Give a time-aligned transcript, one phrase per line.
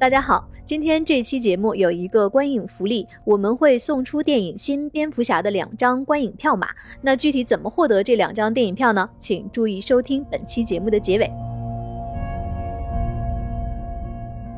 [0.00, 6.68] 大家好，今天这期节目有一个观影福利，我们会送出电影《新蝙蝠侠》的两张观影票码。
[7.02, 9.06] 那具体怎么获得这两张电影票呢？
[9.18, 11.30] 请注意收听本期节目的结尾。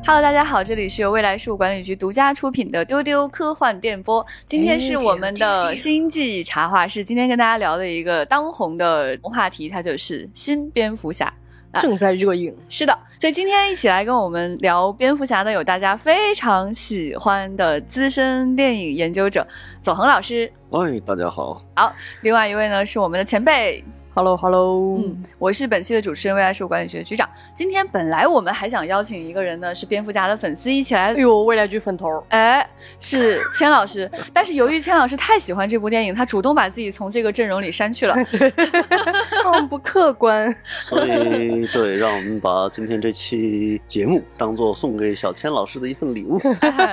[0.05, 4.25] Hello，大家好，这里是由未来事务管理局独家出品的丢丢科幻电波。
[4.45, 11.33] 今天是我们的星际茶话室，今天跟大家聊的一个当红的话题，它就是新蝙蝠侠。
[11.73, 11.81] 啊。
[11.81, 12.55] 正在热映。
[12.69, 19.45] 是的，所以今天一起来跟我们聊蝙蝠侠的有大家非常喜欢的资深电影研究者
[19.81, 21.61] 左恒老师，哎，大家好。
[21.75, 23.83] 好，另外一位呢是我们的前辈
[24.15, 27.27] Hello Hello，嗯，我是本期的主持人，未来事务管理局的局长。
[27.55, 32.63] 今天本来我们还想邀请一个人呢，是蝙蝠侠的粉丝一起来哎，呦，未来局粉头，哎，
[32.99, 38.15] 是千老师， 但是由于千老师太喜欢这部电影，他主动把自己从这个阵容里删去了。
[39.51, 40.55] 嗯，不客观。
[40.63, 46.39] 所以对，让我们把今天这期节目当做送给小千老师的一份礼物。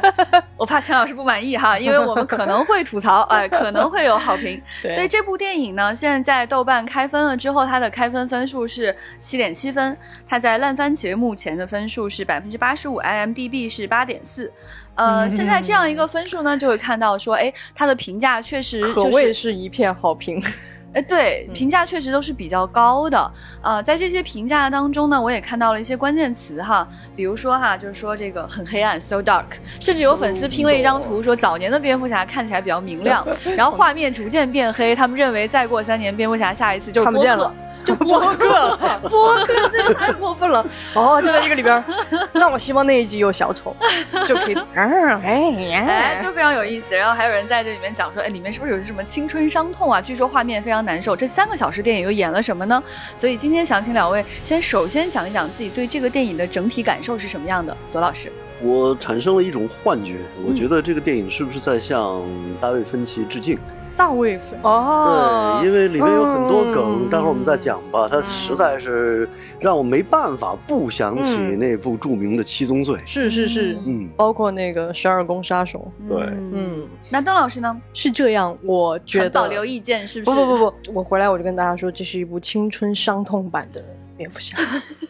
[0.57, 4.59] 我怕千老师不满意哈，因为我们可能会吐槽，哎，可能会有好评。
[4.83, 9.97] 对所以这部电影呢，现在在豆瓣开分了之后，它的开分分数是七点七分，
[10.29, 14.51] 它在烂番茄目前的分数是百分之八十五，IMDB 是八点四。
[14.95, 20.41] 呃，嗯现在这样一个分数呢，就会看到说，哎，它的评价确实可就是谓是一片好评。
[20.95, 21.53] 哎，对，嗯。
[21.53, 23.31] 评价确实都是比较高的。
[23.63, 29.45] 呃，在这些评价当中呢，我也看到了一些关键词哈，比如说哈，就是说这个很黑暗，so dark，
[29.81, 37.55] 甚至有粉丝拼了一张图说早年的蝙蝠侠看起来比较明亮， 然后画面逐渐变黑，他们认为再过三年蝙蝠侠下一次就是看不见了，
[37.91, 40.65] 就波克，播客这个太过分了。
[40.95, 41.85] 哦，就在这个里边儿，
[42.33, 43.75] 那我希望那一集有小丑，
[44.27, 44.55] 就可以。
[44.75, 46.95] 嗯，哎呀，哎，就非常有意思。
[46.95, 50.01] 然后还有人在这里面讲说，哎，里面是不是有什么青春伤痛啊？
[50.01, 51.17] 据说画面非常难受。
[51.17, 52.83] 这三个小时电影又演了什么呢？
[53.17, 58.31] 所以今天想请两位先首先讲一讲自己对这个电影的整体感受是什么样的，左老师。
[58.63, 62.23] 我产生了一种幻觉，我觉得这个电影是不是在向
[62.61, 63.59] 大卫芬奇致敬？
[64.01, 68.09] 大卫粉哦，对，因为里面有很多梗，嗯待会儿我们再讲吧。
[68.11, 69.29] 它实在是
[69.61, 72.95] 让我没办法不想起嗯那部著名的《七宗罪》。
[73.05, 75.93] 是是是，嗯，包括那个十二宫杀手。
[76.09, 76.19] 对
[76.51, 77.79] 嗯，那邓老师呢？
[77.93, 80.35] 是这样，我觉得保留意见是不是？
[80.35, 83.85] 不不不不，我回来我就跟大家说，这是一部青春伤痛版的
[84.17, 84.57] 蝙蝠侠，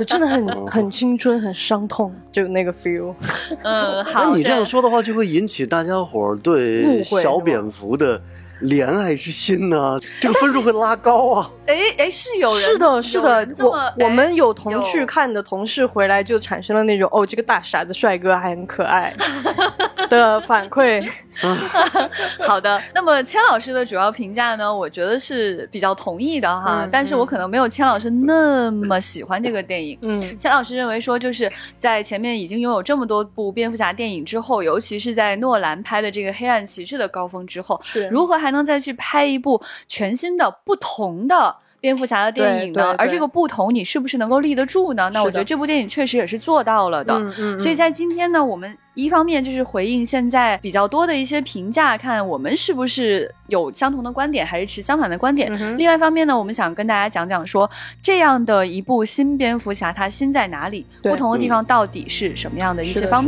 [0.00, 3.14] 就真的很 很青春，很伤痛，就那个 feel。
[3.62, 4.30] 嗯， 好。
[4.30, 8.18] 那你这样，说的话，就会引起大家伙儿对小蝙蝠的
[8.62, 11.50] 怜爱之心呢、这个分数会拉高啊。
[11.66, 19.14] 哎哎，是有人是的，是的，这么我我们哎有同去看的同事回来就产生了那种哦，这个大傻子帅哥还很可爱
[20.08, 21.06] 的反馈。
[22.46, 29.98] 好的，那么千老师的主要评价呢，我觉得是比较同意的哈，嗯但是我可能没有千老师那么喜欢这个电影。
[30.02, 37.80] 嗯，千老师认为说，就是在前面已经拥有这么多部蝙蝠侠电影之后，尤其是在诺兰拍的这个《黑暗骑士》的高峰之后，
[38.10, 41.56] 如何还能再去拍一部全新的、不同的？
[41.80, 45.10] 蝙蝠侠的电影呢而这个不同，你是不是能够立得住呢？
[45.12, 47.14] 那我觉得这部电影确实也是做到了的。
[47.14, 55.50] 嗯嗯，所以在今天呢，我们一方面就是回应现在比较多的一些评价，看我们是不是有相同的观点，还是持相反的观点。
[55.52, 57.68] 嗯另外一方面呢，我们想跟大家讲讲说，
[58.02, 60.84] 这样的一部新蝙蝠侠，它新在哪里？
[61.02, 63.24] 不同的地方到底是什么样的一是的些方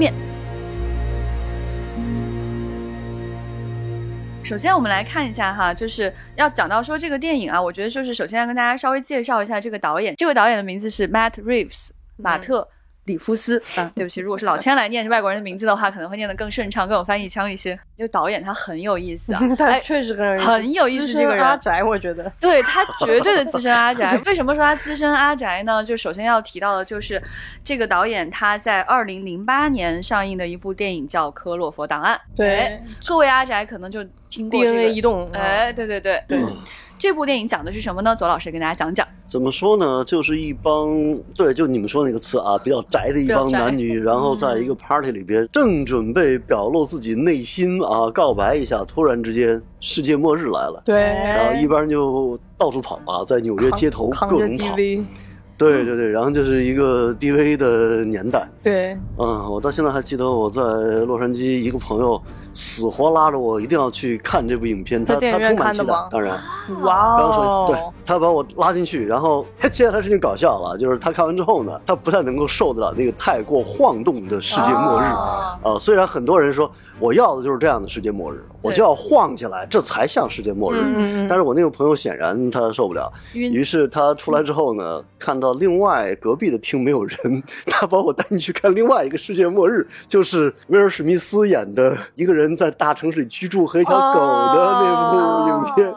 [4.45, 10.15] 首先，我们来看一下哈，就是要讲到说这个电影啊，我觉得就是首先要跟大家稍微介绍一下这个导演。
[10.17, 12.69] 这个导演的名字是 Matt Reeves，马特。
[13.05, 17.79] 里夫斯啊， 对不起，如果是老千来念外国人的名字的话，可能会念得更顺畅，更有翻译腔一些。
[17.97, 22.31] 这个导演他很有意思啊， 他哎，确实很很有意思这个人阿宅，我觉得。
[22.41, 24.17] 对他绝对的资深阿宅。
[24.27, 25.83] 为什么说他资深阿宅呢？
[25.85, 27.21] 就首先要提到的就是
[27.65, 32.17] 这个导演他在二零零八年上映的一部电影叫《科洛佛档案》。
[32.37, 36.57] 对哎各位阿宅可能就听过、这个、DNA 移动，哎，对对对对嗯
[37.03, 38.15] 这部电影讲的是什么呢？
[38.15, 39.05] 左老师跟大家讲讲。
[39.27, 40.05] 怎么说呢？
[40.05, 40.89] 就是一帮
[41.35, 54.77] 对，就你们说那个词啊，比较宅的一帮男女，然后在一个 party 里边，正准备表露自己内心啊，告白一下，突然之间世界末日来了，对，然后一帮人就到处跑啊，在纽约街头各种跑。
[55.59, 58.49] 对对对，然后就是一个 DV 的年代。
[58.63, 60.63] 对，嗯，我到现在还记得我在
[61.05, 62.21] 洛杉矶一个朋友
[62.55, 66.39] 死活拉着我一定要去看这部影片，他他充满期待当然。
[66.83, 75.05] 哇刚说哦，对他把我拉进去，然后接下来事情搞笑了，就是他看完之后呢，他不太能够受得了那个太过晃动的世界末日。
[75.05, 75.59] 啊。
[75.63, 80.83] 啊、虽然很多人说我要的就是这样的世界末日，我就要晃起来，这才像世界末日。
[81.29, 95.91] 但是我那个朋友显然他受不了，于是他出来之后呢，看到另外隔壁的厅没有人， 他把我带进去看另外一个世界末日，就是威尔史密斯演的一个人在大城市里居住和一条狗的那部影片。
[95.91, 95.97] 哦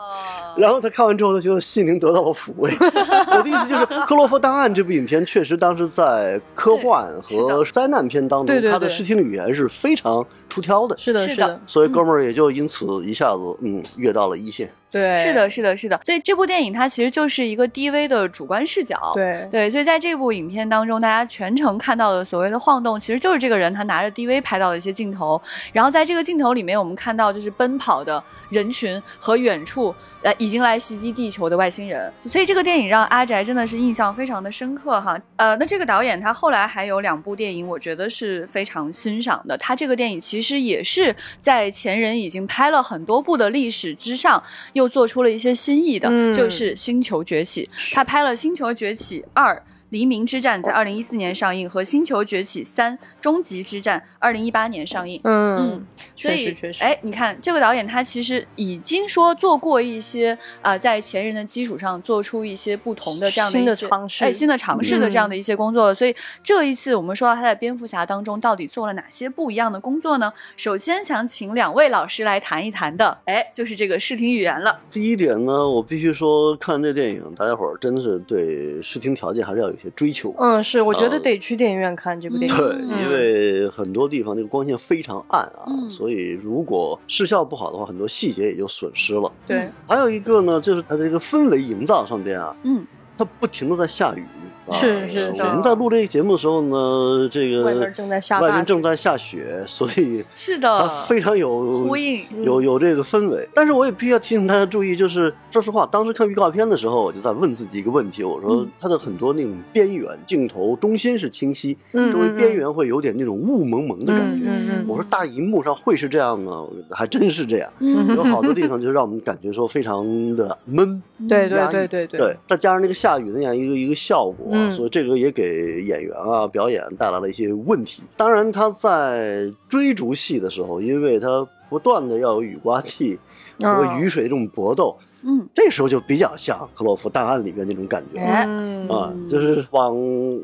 [0.58, 2.72] 然后他看完之后，他觉得心灵得到了抚慰。
[2.80, 10.98] 我的意思就是，《克洛夫档案》这部影片确实当时在科幻和灾难片当中，它的视听语言是非常出挑的。
[10.98, 14.72] 是的，是的是的，所以哥们儿也就因此一下子嗯跃到了一线。
[14.96, 16.00] 对，是的，是的，是的。
[16.06, 19.12] 所以这部电影它其实就是一个 DV 的主观视角。
[19.14, 25.42] 对对，所以在这部影片当中，大家全程看到的所谓的晃动，其实就是这个人他拿着 DV 拍到的一些镜头。
[25.74, 32.12] 然后在这个镜头里面，我们看到就是奔跑的人群和远处呃已经来袭击地球的外星人。
[32.22, 35.20] 所以这个电影让阿宅真的是印象非常的深刻哈。
[35.36, 39.58] 呃，那这个导演他后来还有两部电影，我觉得是非常欣赏的。
[39.58, 44.42] 他这个电影其实也是在前人已经拍了很多部的历史之上，
[44.74, 47.64] 又做出了一些新意的，嗯就是《星球崛起》。
[47.94, 49.56] 他拍了《星球崛起二》。
[49.90, 55.22] 黎明之战在二零一四年上映，和《星球崛起三：终极之战》二零一八年上映。
[55.24, 55.86] 嗯，
[56.16, 65.96] 所以确实确实，哎，你看这个导演他其实已经说做过一些啊、呃在前人的基础上做出一些不同的这样的尝试哎，新的尝试的这样的一些工作了。
[65.96, 70.32] 所以这一次我们说到他在蝙蝠侠当中到底做了哪些不一样的工作呢？
[70.58, 74.80] 首先想请两位老师来谈一谈的，哎，就是这个视听语言了。
[74.92, 80.34] 第一点呢，我必须说，看这电影，大家伙儿真的是对视听条件还是要有一些追求。
[80.40, 82.58] 嗯，是，我觉得呃得去电影院看这部电影。
[82.58, 89.32] 对，嗯因为很多地方那个光线非常暗啊，嗯所以如果视效不好的话，很多细节也就损失了。
[89.46, 92.86] 对，还有一个呢，就是它的这个氛围营造上边啊，嗯，
[93.18, 94.24] 它不停的在下雨。
[94.68, 95.46] 啊是是的。
[95.46, 102.26] 我们在录这个节目的时候呢，这个外面正在下外面正在下雪，所以是它的，非常有呼应。
[102.44, 108.68] 有有这个氛围，但是我也必须要提醒大家注意，就是说实话，当时看预告片的时候，我就在问自己一个问题，我说嗯。
[108.80, 114.48] 它的很多那种边缘镜头中心是清晰，嗯周围边缘会有点那种雾蒙蒙的感觉。
[114.88, 116.68] 我说大荧幕上会是这样吗？
[116.92, 118.06] 还真是这样，嗯。
[118.16, 121.02] 有好多地方就让我们感觉说非常的闷。
[121.28, 121.72] 对对压抑。
[121.72, 122.20] 对对对。
[122.20, 128.02] 对，再加上那个下雨的那样一个一个效果，嗯所以这个也给演员啊表演带来了一些问题。
[128.18, 133.18] 当然，他在追逐戏的时候，因为他不断的要有雨刮器
[133.60, 138.20] 和哦雨水这种搏斗，嗯，这时候就比较像《克洛夫档案》里面那种感觉。
[138.20, 139.98] 哎嗯啊，就是往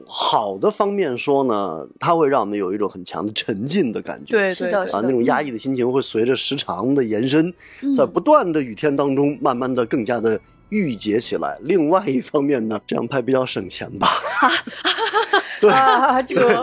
[0.07, 4.33] 好的方面说呢，它会让我们有一种很强的沉浸的感觉。
[4.33, 7.53] 对对对是的啊，那种压抑的心情会随着时长的延伸，
[7.83, 10.39] 嗯在不断的雨天当中，慢慢的更加的
[10.71, 11.57] 郁结起来。
[11.61, 14.07] 另外一方面呢，这样拍比较省钱吧。
[15.61, 16.57] 对，啊，这个，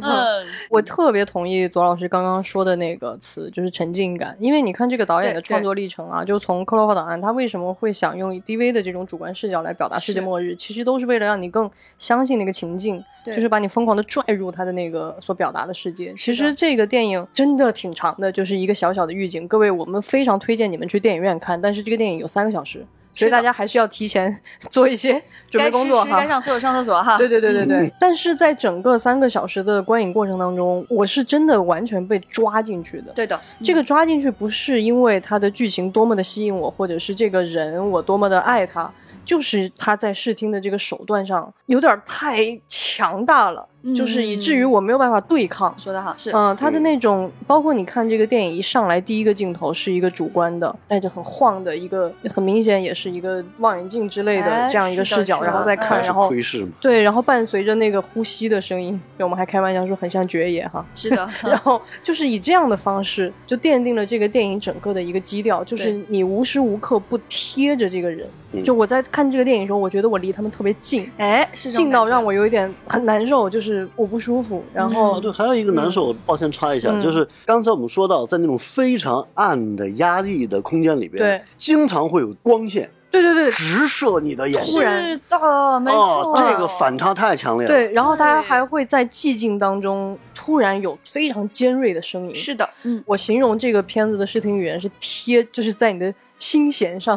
[0.00, 4.34] 嗯，我特别同意左老师刚刚说的那个词，就是沉浸感。
[4.40, 16.14] 因为你看这个导演的创作历程啊，就从《克洛弗档案》，他为什么会想用 DV 的这种主观视角来表达世界末日，其实都是为了让你更相信那个情境，对就是把你疯狂的拽入他的那个所表达的世界。
[16.16, 19.46] 其实这个电影真的挺长的，就是一个小小的预警。
[19.46, 22.86] 各位，我们非常推荐你们去电影院看，但是这个电影有三个小时。
[23.14, 24.36] 所以大家还是要提前
[24.70, 25.12] 做一些
[25.48, 26.04] 准备该工作哈。
[26.04, 27.16] 吃吃该上厕所上厕所哈。
[27.16, 33.12] 对对对对对，嗯但是在整个三个小时的观影过程当中，我是真的完全被抓进去的。
[33.12, 38.92] 对的，这个抓进去不是因为它的剧情多么的吸引我，或者是这个人我多么的爱他，
[39.24, 45.74] 就是他在视听的这个手段上有点太强大了，嗯就是以至于我没有办法对抗。
[45.78, 56.68] 说的好，是嗯，他的那种，包括你看这个电影一上来第一个镜头是一个主观的，带着很晃的一个，很明显也是一个望远镜之类的哎这样一个视角，然后再看，哎然后窥视嘛。
[56.80, 60.84] 对，然后伴随着那个呼吸的声音，对我们还开玩笑说很像爵爷哈。
[60.94, 68.26] 是的， 然后就是以这样的方式，就奠定了这个电影整个的一个基调，就是你无时无刻不贴着这个人。
[68.26, 74.64] 嗯就我在看这个电影的时候，我觉得我离他们特别近，哎，近到让我有一点很难受，就是我不舒服。
[74.72, 84.74] 然后哦，对，还有一个难受，抱歉插一下，嗯就是刚才我们说到，在那种非常暗的压力的空间里边，对，经常会有光线对对对直射你的眼睛。
[84.74, 87.72] 突然是的，没哦错，，这个反差太强烈了。
[87.72, 92.34] 对，然后大家还会在寂静当中突然有非常尖锐的声音。
[92.34, 97.16] 是的，嗯，我形容这个片子的视听语言是贴，就是在你的心弦上，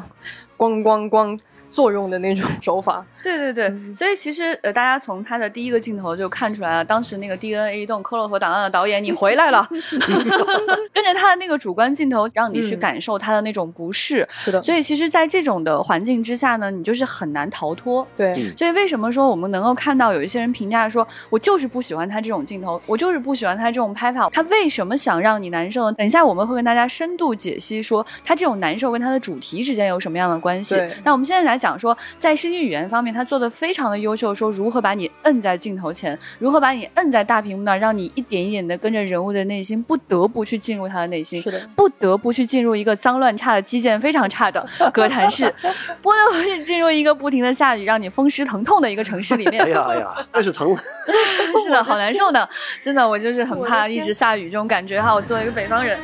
[0.56, 1.40] 咣咣咣
[1.72, 3.04] 作用的那种手法。
[3.28, 9.68] 对对对，所以其实呃，大家从他的第一个镜头就看出来了，当时那个 DNA 动科洛弗档案的导演你回来了，
[10.94, 14.28] 跟着他的那个主观镜头，让你去嗯感受他的那种不适。
[14.30, 18.06] 是的，所以其实，在这种的环境之下呢，你就是很难逃脱。
[18.16, 25.92] 对嗯所以为什么说我们能够看到有一些人评价说，我就是不喜欢他这种镜头，我就是不喜欢他这种拍法，他为什么想让你难受呢？
[25.94, 30.92] 等一下我们会跟大家深度解析说，他这种难受跟他的主题之间有什么样的关系对。
[31.04, 41.42] 那我们现在来讲说，在视听语言方面，他做的非常的优秀，说如何把你摁在镜头前，如何把你摁在大屏幕那儿，让你一点一点的跟着人物的内心，不得不去进入他的内心。
[41.42, 45.52] 是的，不得不去进入一个脏乱差的基建非常差的歌坛市，
[46.04, 49.70] 不得不去进入一个不停的下雨，让你风湿疼痛的一个城市里面哎。
[49.70, 50.82] 呀哎呀，那是疼了。
[51.66, 52.48] 是的，好难受的，
[52.80, 55.16] 真的，我就是很怕一直下雨这种感觉哈。
[55.16, 55.98] 我作为一个北方人。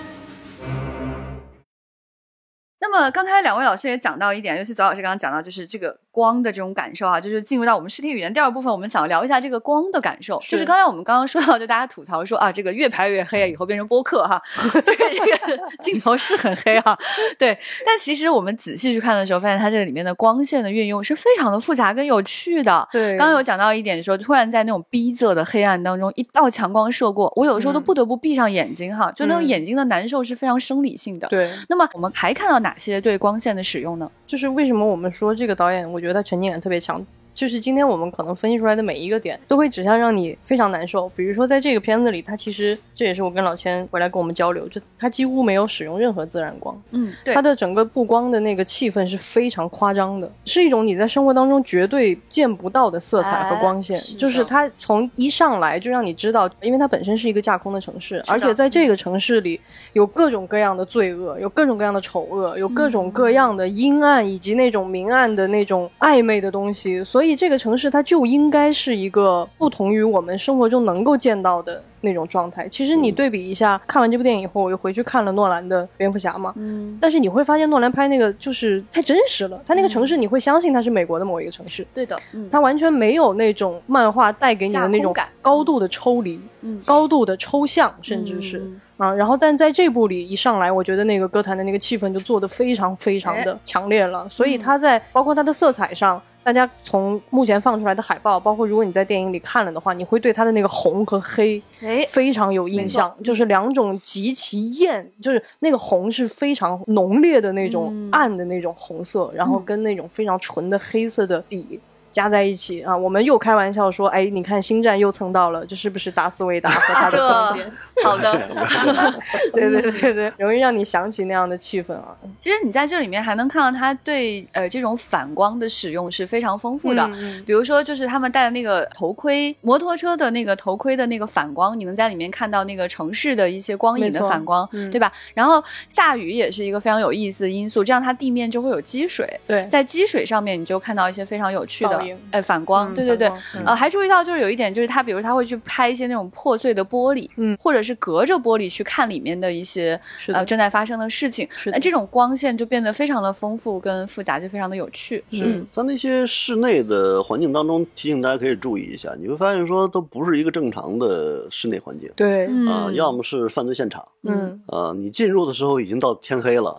[2.79, 10.37] 那么刚才两位老师也讲到一点，尤其左老师刚刚讲到，就是这个光的这种感受啊，就是进入到我们视听语言第二部分，我们想聊一下这个光的感受。
[10.41, 14.39] 就是是刚才我们刚刚说到，就大家吐槽说啊，这个越拍越黑，以后变成播客哈，
[14.85, 16.95] 这个这个镜头是很黑哈，
[17.39, 17.57] 对。
[17.83, 22.87] 但其实我们仔细去看的时候，发现它这个里面的光线的运用是非常的复杂跟有趣的。
[22.91, 31.27] 对，刚刚有讲到一点说，突然在那种逼仄的黑暗当中，一道强光射过，我有的时候都嗯不得不闭上眼睛哈，就那种嗯眼睛的难受是非常生理性的。
[31.29, 34.09] 对，那么我们还看到哪些对光线的使用呢？
[34.27, 37.05] 就是为什么我们说这个导演，我觉得他沉浸感特别强。
[37.33, 41.09] 就是今天我们可能分析出来的每一个点，都会指向让你非常难受。
[41.15, 53.97] 比如说，在这个片子里，它其实这也是我跟老千回来跟我们交流，就它几乎没有使用任何自然光，嗯，对它的整个布光的那个气氛是非常夸张的，是一种你在生活当中绝对见不到的色彩和光线。
[53.97, 59.59] 哎是就是它从一上来就让你知道，因为它本身是一个架空的城市，而且在这个城市里
[59.93, 67.03] 有各种各样的罪恶，有各种各样的丑恶，有各种各样的阴暗以及那种明暗的那种暧昧的东西。
[67.03, 71.83] 所以这个城市它就应该是一个不同于我们生活中能够见到的。
[72.05, 86.81] 那种状态，其实你对比一下，看完这部电影以后，我又回去看了诺兰的蝙蝠侠嘛，嗯，但是你会发现诺兰拍那个就是太真实了，他那个城市你会相信它是美国的某一个城市，对的，嗯，它完全没有那种漫画带给你的那种感高度的抽离、嗯。
[86.85, 88.81] 高度的抽象，甚至是、嗯。
[88.97, 89.13] 啊。
[89.13, 93.45] 然后，但在这部里一上来，我觉得那个歌坛的那个气氛就做得非常非常哎。
[93.45, 94.49] 的强烈了，所嗯。
[94.49, 96.21] 以它在包括它的色彩上。
[96.43, 111.79] 大家从目前放出来的海报，包括如果你在电影里看了的话，你会对它的那个红和黑哎，非常有印象，就是两种极其艳，就是那个红是非常浓烈的那种嗯暗的那种红色，然后跟那种非常纯的黑色的底。
[112.13, 117.71] 加在一起啊，我们又开玩笑说，哎，你看星战又蹭到了，这是不是达斯维达和他的空间？
[118.03, 118.53] 好的。
[119.53, 122.15] 对对对对，容易让你想起那样的气氛啊。
[122.39, 127.03] 其实你在这里面还能看到他对呃这种反光的使用是非常丰富的。
[127.15, 135.11] 嗯比如说，就是他们戴的那个头盔，摩托车的那个头盔的那个反光，你能在里面看到那个城市的一些光影的反光，嗯对吧？
[135.33, 143.31] 然后下雨也是一个非常有意思的因素，这样它地面就会有积水，对，在积水上面你就看到一些非常有趣的倒影呃反光，嗯对对对
[143.65, 155.23] 呃，还注意到就是有一点，就是他比如他会去拍一些那种破碎的玻璃，嗯或者是隔着玻璃去看里面的一些呃正在发生的事情，是那这种光线就变得非常的丰富跟复杂，就非常的有趣。
[155.31, 155.43] 是。
[155.45, 155.65] 嗯。
[155.71, 162.67] 在那些室内的环境当中，提醒大家可以注意一下，你会发现说都不是一个正常的室内环境对，嗯。
[162.67, 166.75] 啊、要么是犯罪现场嗯，啊、你进入的时候已经到天黑了，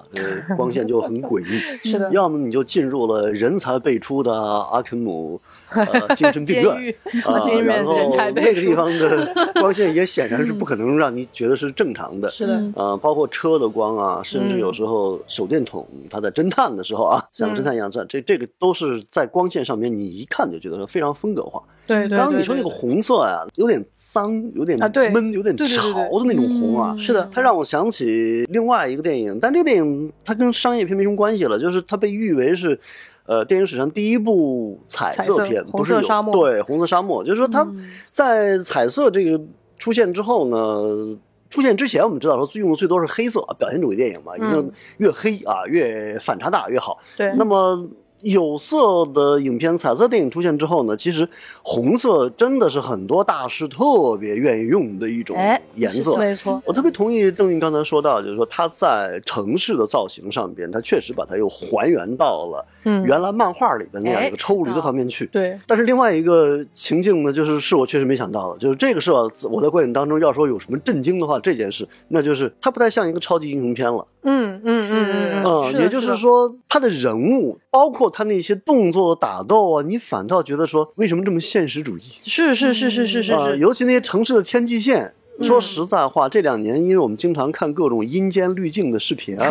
[0.57, 1.59] 光线就很诡异。
[1.89, 5.41] 是的，要么你就进入了人才辈出的阿肯姆
[5.71, 6.95] 呃 精神病院
[7.25, 12.31] 啊，然后那个地方的光线也显然是不可能让你觉得是正常的。
[12.31, 21.63] 是的，嗯啊，包括车的光啊，甚至有时候手电筒，它在侦探的时候啊，像侦探一样这这这个都是在光线上面，你一看就觉得非常风格化。
[21.87, 22.17] 对对。
[22.17, 24.79] 刚刚你说那个红色啊，有点脏，有点
[25.13, 26.99] 闷，有点潮的那种红啊嗯。
[26.99, 32.79] 是的它让我想起另外一个电影，但这个电影它跟商业片没什么关系了，就是它被誉为是，
[33.27, 39.41] 呃，电影史上第一部彩彩色色片，红不是有沙漠对红色沙漠，就是说它嗯在彩色这个
[39.79, 41.19] 出现之后呢。
[41.51, 46.99] 出现之前，我们知道说用的最多是黑色，表现主义电影嘛，一定嗯越黑啊越反差大越好。
[47.17, 47.89] 对，那么
[48.25, 51.29] 有色的影片、彩色电影出现之后呢，其实
[51.63, 56.17] 红色真的是很多大师特别愿意用的一种哎颜色。
[56.17, 65.27] 没错，我特别同意邓韵刚才说到，就是说他在城市的造型上边，他确实把它又还原到了嗯，原来漫画里边那样一哎个抽离的方面去。
[65.27, 74.07] 对，但是另外一个情境呢，就是是我确实没想到的，就是这个是我我在观影当中要说有什么震惊的话，这件事那就是它不太像一个超级英雄片了。
[74.23, 82.03] 嗯嗯是嗯嗯，嗯，也就是说，他的人物包括他那些动作打斗啊，你反倒觉得说为什么这么现实主义？
[82.25, 85.13] 是是是是是是啊，是，尤其那些城市的天际线。
[85.43, 89.45] 说实在话，这两年因为我们经常看各种阴间滤镜的视频啊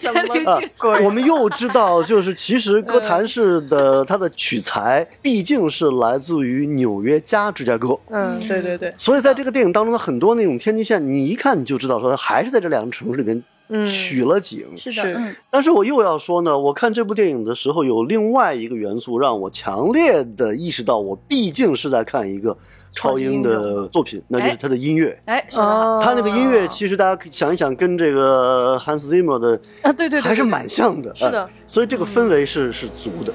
[0.00, 14.66] 什么的， 啊鬼 我们又知道，就是其实哥谭市的它的取材毕竟是来自于纽约加芝加哥，嗯，对对对，所以在这个电影当中的很多那种天际线，你一看你就知道说它还是在这两个城市里边嗯，取了景。
[14.76, 22.56] 是的，但是我又要说呢，我看这部电影的时候，有另外一个元素让我强烈的意识到，我毕竟是在看一个
[22.92, 25.20] 超英的作品，那就是他的音乐。
[25.26, 31.14] 哎，说得好，哦它那个音乐，其实大家可以想一想，跟这个 Hans Zimmer 的啊，对对对，还是蛮像的。
[31.14, 33.32] 是的哎所以这个氛围是是足的。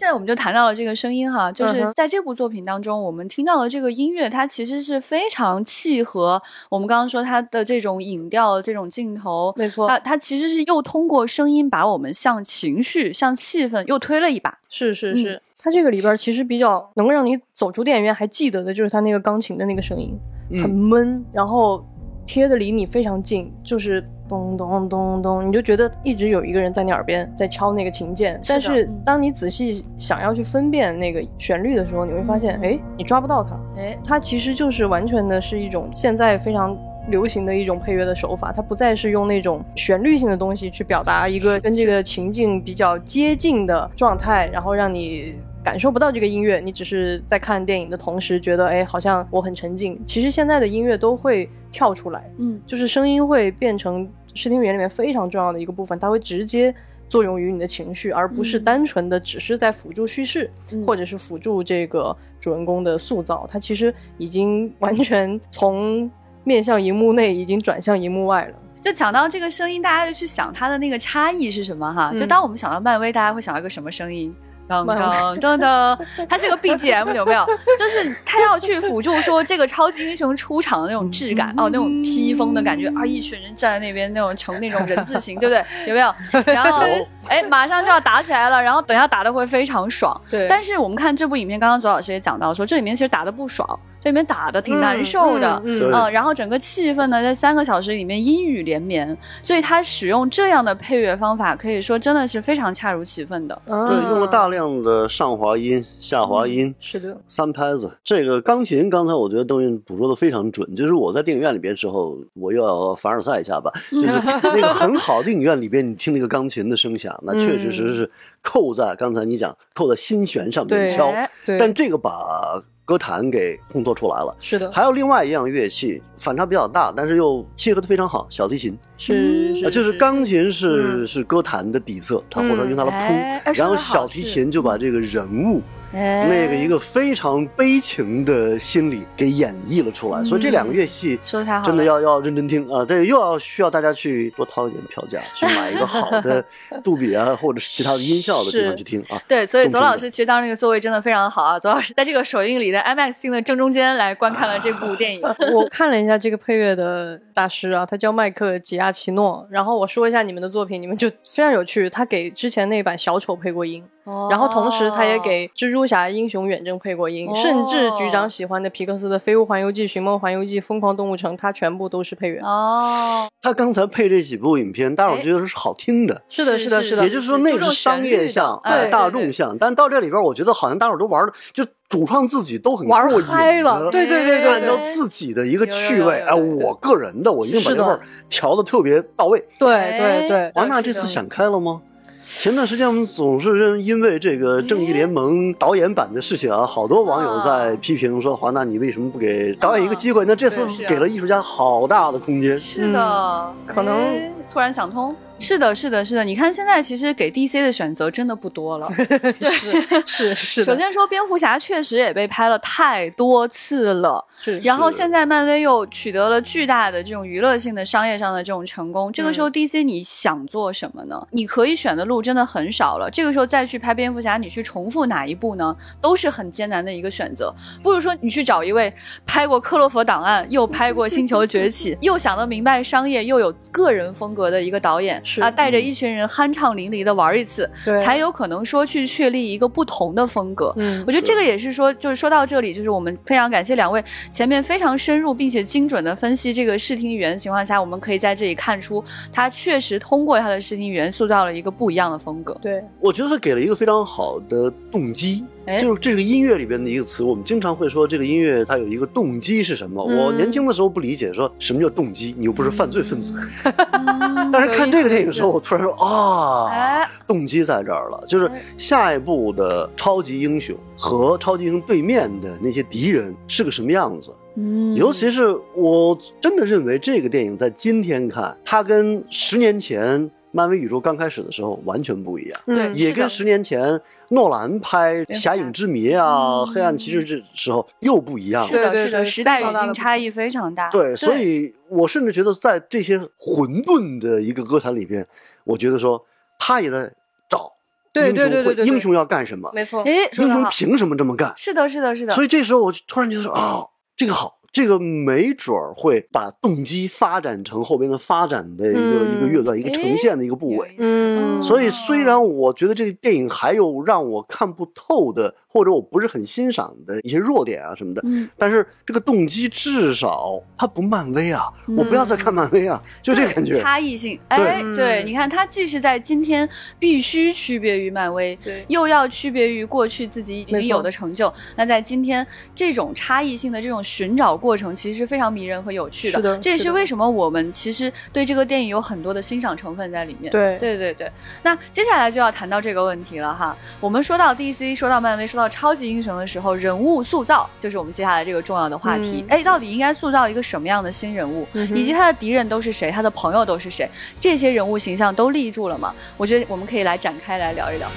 [0.00, 6.40] 现在我们就谈到了这个声音哈，就是在这部作品当中，我们听到的这个音乐，它其实是非常契合
[6.70, 9.86] 我们刚刚说它的这种影调、这种镜头，没错。
[9.86, 14.58] 它它其实是又通过声音把我们向情绪、向气氛又推了一把。
[14.70, 20.18] 是是嗯是，它这个里边其实比较能让你走出电影院还记得的就是它那个钢琴的那个声音，
[20.62, 21.84] 很嗯，闷，然后
[22.26, 24.02] 贴的离你非常近，就是
[24.38, 28.40] 咚咚咚咚，你就觉得一直有一个人在你耳边在敲那个琴键。
[28.46, 33.58] 但是当你仔细想要去分辨那个旋律的时候，你会发现，嗯哎，你抓不到它。
[33.76, 36.76] 哎，它其实就是完全的是一种现在非常
[37.08, 45.34] 流行的一种配乐的手法，它不再是用那种旋律性的东西去表达一个跟这个情境比较接近的状态，然后让你。
[45.62, 50.00] 感受不到这个音乐，你只是在看电影的同时觉得，哎，好像我很沉浸。
[50.06, 56.74] 其实现在的音乐都会跳出来，嗯，就是声音会变成视听语言里面非常重要的一个部分，它会直接
[57.08, 63.48] 作用于你的情绪，而不是嗯单纯的只是在辅助叙事，嗯或者是辅助这个主人公的塑造。
[63.50, 66.10] 它其实已经完全从
[66.44, 68.54] 面向荧幕内，已经转向荧幕外了。
[68.80, 72.10] 就讲到这个声音，大家就去想它的那个差异是什么哈。
[72.12, 74.34] 嗯就当我们想到漫威，大家会想到一个什么声音？
[74.70, 75.98] 当漫当当当，
[76.28, 77.44] 它是个 BGM 有没有？
[77.76, 85.64] 就是它要去辅助说这个超级英雄出场的那种质感哦，那种披风的感觉啊，一群人站在那边那种成那种人字形，对不对？
[85.88, 86.14] 有没有？
[86.46, 86.84] 然后
[87.26, 90.18] 哎，马上就要打起来了，然后等下打的会非常爽。
[90.30, 93.68] 对但是我们看这部影片，刚刚左老师也讲到说，这里面其实打的不爽，
[94.00, 95.60] 这里面打的挺难受的。
[95.64, 103.62] 嗯然后整个气氛呢，在三个小时里面阴雨连绵，所以他使用这样的配乐方法，可以说真的是非常恰如其分的。
[103.66, 106.74] 嗯对，用了大量的上滑音、下滑音。
[106.80, 110.74] 是的，三拍子，这个钢琴，刚才我觉得邓韵捕捉的非常准。
[110.74, 114.08] 就是我在电影院里边时候，我又要凡尔赛一下吧， 就是
[114.42, 118.10] 那个很好的影院里边，你听那个钢琴的声响，那确确实实是
[118.42, 121.10] 扣在刚才你讲扣在心弦上面敲。
[121.10, 124.36] 哎对，但这个把歌坛给烘托出来了。
[124.40, 128.76] 是的，还有另外一样乐器，反差比较大，但是又契合的非常好，小提琴。
[128.98, 131.06] 是就是钢琴是嗯。
[131.06, 142.84] 是歌坛的底色，它或者用它的哎哎铺，然后小提琴就把这个人物哎那个一个非常悲情的心理给演绎了出来，所以这两个乐器说的太好，真的要要认真听啊！
[142.84, 146.44] 这又要需要大家去多掏一点票价，去买一个好的
[146.84, 149.20] 杜比啊，或者是其他的音效的地方去听啊。
[149.26, 151.58] 对，所以左老师其实当时那个座位真的非常好啊。
[151.58, 155.20] 左老师在这个首映礼的 IMAX 厅的正中间来观看了这部电影。
[155.52, 159.46] 我看了一下这个配乐的大师啊，他叫麦克吉亚奇诺。
[159.50, 161.90] 然后我说一下你们的作品，你们就非常有趣。
[161.90, 163.84] 他给之前那版小丑配过音，
[164.30, 172.40] 然后同时他也给蜘蛛侠英雄远征配过音，哦甚至局长喜欢的皮克斯的《飞屋环游记》《寻梦环游记》《疯狂动物城》，他全部都是配乐。
[172.40, 176.22] 哦，他刚才配这几部影片，大伙儿觉得是好听的。
[176.28, 177.10] 是的，是是的，是的也。
[177.10, 179.56] 就是说，那个是商业向，哎，大众向。
[179.58, 189.44] 但到这里边，我觉得好像大伙儿都玩的，就主创自己都很玩过瘾嗨了对对对对按照自己的一个趣味，哎，我个人的，我一定把这味儿调的特别到位。
[189.58, 191.82] 对对对，华纳这次想开了吗？
[192.22, 200.24] 前段时间我们总是因为这个《正义联盟》导演版的事情啊，好多网友在批评说华纳你为什么不给导演一个机会？
[200.24, 202.58] 那这次给了艺术家好大的空间。
[202.58, 205.14] 是的，可能哎突然想通。
[205.40, 206.22] 是的，是的，是的。
[206.22, 208.88] 你看现在其实给 DC 的选择真的不多了。
[208.96, 210.66] 对是是的。
[210.66, 214.24] 首先说，蝙蝠侠确实也被拍了太多次了。
[214.38, 221.26] 是，然后现在漫威又取得了巨大的这种娱乐性的商业上的这种成功，这个时候嗯 DC 你想做什么呢？
[221.30, 223.10] 你可以选的路真的很少了。
[223.10, 225.74] 这个时候再去拍蝙蝠侠，你去重复哪一部呢？
[226.00, 227.52] 都是很艰难的一个选择。
[227.82, 228.92] 不如说你去找一位
[229.26, 240.72] 拍过《克洛佛档案》，又拍过《星球崛起》，又想得明白商业，又有个人风格的一个导演，是啊，带着一群人酣畅淋漓的玩一次，对才有可能说去确立一个不同的风格。
[240.76, 252.56] 嗯我觉得这个也是说，就是说到这里，就是我们非常感谢两位前面非常深入并且精准的分析这个视听语言的情况下，我们可以在这里看出，他确实通过他的视听语言塑造了一个不一样的风格。
[252.60, 260.04] 对，我觉得他给了一个非常好的动机，哎就是这个音乐里边的一个词，我们经常会说这个音乐它有一个动机是什么。
[260.08, 260.16] 嗯。
[260.16, 263.34] 我年轻的时候不理解，说什么叫动机，你又不是犯罪分子。
[263.64, 268.62] 嗯 但是看这个电影的时候，我突然说啊哎，动机在这儿了，就是哎。
[268.76, 274.34] 下一步的超级英雄和超级英雄对面的那些敌人是个什么样子。
[274.56, 274.94] 嗯。
[274.96, 282.60] 尤其是我真的认为这个电影在今天看，它跟十年前漫威宇宙刚开始的时候完全不一样。
[282.66, 288.68] 对嗯也跟十年前诺兰拍《侠侠影之谜》啊、嗯黑暗骑士》这时候又不一样了。
[288.68, 290.88] 是的，是的，对对对时代语非常大的境差异非常大。
[290.90, 295.26] 对，所以我甚至觉得在这些混沌的一个歌坛里边，
[295.64, 296.24] 我觉得说
[296.58, 297.12] 他也在
[297.48, 297.70] 找
[298.12, 301.52] 对英雄会对对对对对英雄要干什么，没错，哎，英，雄凭什么这么干？
[301.56, 302.34] 是的，是的，是的。
[302.34, 303.82] 所以这时候我就突然觉得说啊、
[304.16, 304.59] 这个好。
[304.72, 310.94] 这个没准儿会把动机发展成后边的发展的一个、嗯一个乐段、一个呈现的一个部位。
[310.98, 321.64] 嗯所以，虽然我觉得这个电影还有让我看不透的，或者我不是很欣赏的一些弱点啊什么的，嗯，但是这个动机至少它不漫威啊，
[321.96, 323.74] 我不要再看漫威啊，就这感觉。
[323.74, 324.38] 差异性。
[324.48, 331.52] 哎，对对，嗯你看，它既是在今天必须区别于漫威，对又要区别于过去自己已经有的成就。
[331.76, 336.38] 那在今天这种差异性的这种寻找过程，其实是非常迷人和有趣的。
[336.38, 340.52] 是的这也是为什么我们其实对这个电影有很多的欣赏成分在里面。
[340.52, 341.32] 对对对对。
[341.62, 343.76] 那接下来就要谈到这个问题了哈。
[343.98, 349.42] 我们说到 DC，说到漫威，说到超级英雄的时候，人物塑造就是我们接下来这个重要的话题。
[349.42, 351.66] 嗯哎、到底应该塑造一个什么样的新人物？
[351.72, 356.14] 嗯以及他的敌人都是谁，他的朋友都是谁，这些人物形象都立住了吗？
[356.36, 358.08] 我觉得我们可以来展开来聊一聊。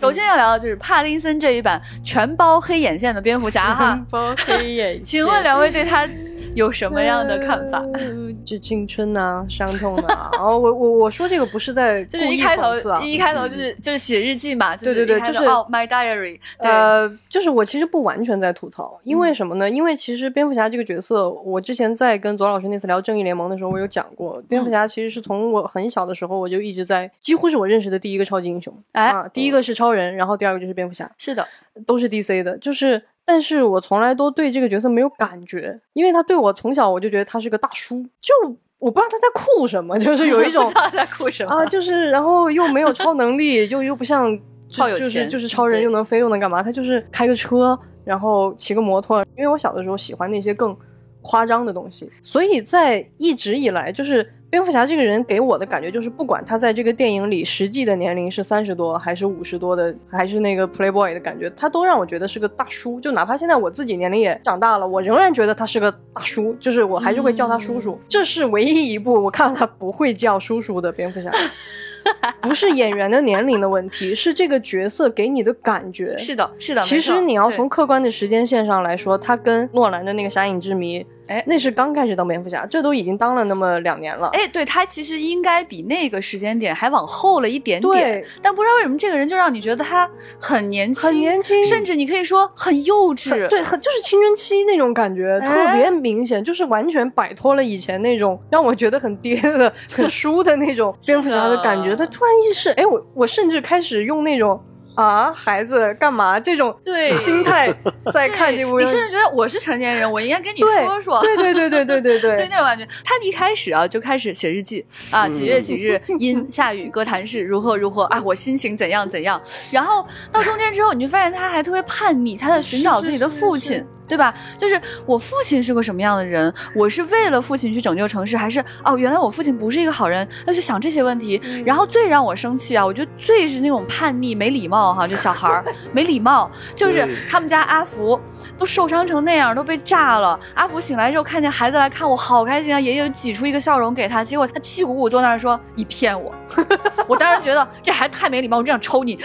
[0.00, 5.04] 首先要聊的就是帕丁森这一版全包黑眼线的蝙蝠侠哈，全包黑眼线。
[5.04, 6.06] 请问两位对他
[6.54, 7.84] 有什么样的看法？
[7.94, 8.00] 呃
[8.44, 19.68] 就青春呐、伤痛呐、然 后我我我说这个不是在就是一开头一开头就是就是写日记嘛，就是对对对就是 my diary，对，呃，就是我其实不完全在吐槽，因为什么呢？
[19.68, 28.72] 因为其实蝙蝠侠这个角色，我之前在跟左老师那次聊正义联盟的时候，我有讲过，蝙蝠侠其实是从我很小的时候我就一直在，几乎是我认识的第一个超级英雄。
[28.92, 31.44] 哎啊，第一个是超人，然后第二个就是蝙蝠侠，是的，
[31.84, 33.02] 都是 DC 的，就是。
[33.26, 38.32] 但是我从来都对这个角色没有感觉，因为他对我从小我就觉得他是个大叔，就
[38.78, 44.30] 我不知道他在酷什么，就是有一种 不知道他在哭什么啊，就是然后又没有超能力，又又不像
[44.70, 46.62] 就是超有钱就是超人又能飞又能干嘛？
[46.62, 49.24] 他就是开个车，然后骑个摩托。
[49.36, 50.76] 因为我小的时候喜欢那些更
[51.22, 62.98] 夸张的东西，所以在一直以来，就是蝙蝠侠这个人给我的感觉就是，不管他在这个电影里实际的年龄是三十多还是五十多的，还是那个 Playboy 的感觉，他都让我觉得是个大叔。
[62.98, 68.00] 就哪怕现在我自己年龄也长大了，我仍然觉得他是个大叔，就是我还是会叫他叔叔。
[68.08, 71.30] 这是唯一一部我看到他不会叫叔叔的蝙蝠侠。
[72.40, 76.16] 不是演员的年龄的问题，是这个角色给你的感觉。
[76.16, 76.80] 是的，是的。
[76.80, 84.28] 其实你要从客观的时间线上来说，他跟诺兰的那个《侠影之谜》，哎那是刚开始当蝙蝠侠，这都已经当了那么两年了。
[84.28, 90.08] 哎，对他其实应该比那个时间点还往后了一点点对，但不知道为什么这个人就让你觉得他
[90.40, 93.48] 很年轻，很年轻甚至你可以说很幼稚。
[93.48, 101.96] 对，很就是青春期那种感觉，哎特别明显，就是完全摆脱了以前那种让我觉得很爹的、很 叔的那种蝙蝠侠的感觉。
[101.96, 104.62] 他突然意识，哎，我我甚至开始用那种
[104.96, 106.38] 啊孩子干嘛？
[106.40, 106.76] 这种
[107.16, 107.72] 心态
[108.12, 111.20] 在看这部你甚至觉得我是成年人我应该跟你说说。
[111.22, 112.36] 对对对对对对对。
[112.36, 112.86] 对 那种感觉。
[113.04, 119.40] 他一开始啊就开始写日记啊几月几日阴 下雨歌坛市如何如何啊我心情怎样怎样。
[119.70, 123.84] 然后到中间之后你就发现他还特别叛逆他在寻找自己的父亲。
[124.08, 124.32] 对吧？
[124.58, 126.52] 就是我父亲是个什么样的人？
[126.74, 130.26] 我是为了父亲去拯救城市，还是哦，原来我父亲不是一个好人？
[130.44, 131.40] 他就想这些问题。
[131.64, 138.20] 然后最让我生气啊，我觉得最是那种叛逆、没礼貌哈，这小孩儿 没礼貌，就是他们家阿福
[138.58, 140.38] 都受伤成那样，都被炸了。
[140.54, 142.80] 阿福醒来之后看见孩子来看我，好开心啊！
[142.80, 146.34] 爷爷挤出一个笑容给他，结果他气鼓鼓坐那儿说：“你骗我！”
[147.06, 149.18] 我当时觉得这孩子太没礼貌，我真想抽你。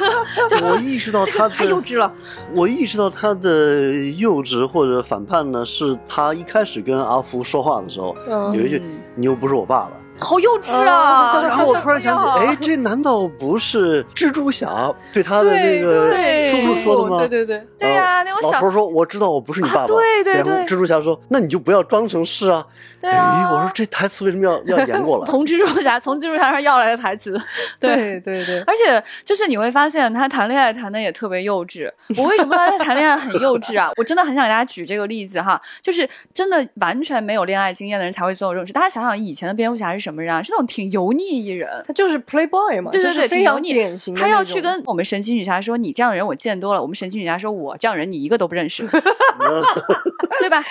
[0.62, 2.12] 我意识到他个太幼，稚了。
[2.54, 8.54] 我意识到他的幼稚或者反叛呢，是他一开始跟阿福说话的时候，嗯。
[8.54, 11.40] 有一句嗯“你又不是我爸爸”，好幼稚啊！
[11.42, 17.18] 然后我突然想起， 哎，这难道不是蜘蛛侠对他的那个对叔叔说的吗？
[17.18, 19.86] 对对对，对呀、那我想老头说：“我知道我不是你爸爸。
[19.86, 22.64] 对对对蜘蛛侠说：“那你就不要装成是啊。”
[23.00, 25.26] 对啊哎，我说这台词为什么要要演过来？
[25.30, 27.40] 从蜘蛛侠从蜘蛛侠上要来的台词，
[27.80, 31.90] 对对对，而且就是你会发现他谈恋爱谈的也特别幼稚。
[32.16, 33.90] 我为什么说他谈恋爱很幼稚啊？
[33.96, 38.72] 我真的很想给大家举这个例子哈，就是真的完全没有恋爱经验的人才会做这种事。
[38.72, 40.42] 大家想想以前的蝙蝠侠是什么人啊？
[40.42, 41.68] 是那种挺油腻一人。
[41.86, 48.86] 他就是 playboy 嘛，对对对，非常挺油腻典型的他要去跟我们神奇女侠说：“你这样的人我见多了。”我们神奇女侠说：“我这样人你一个都不认识，
[50.40, 50.62] 对吧？”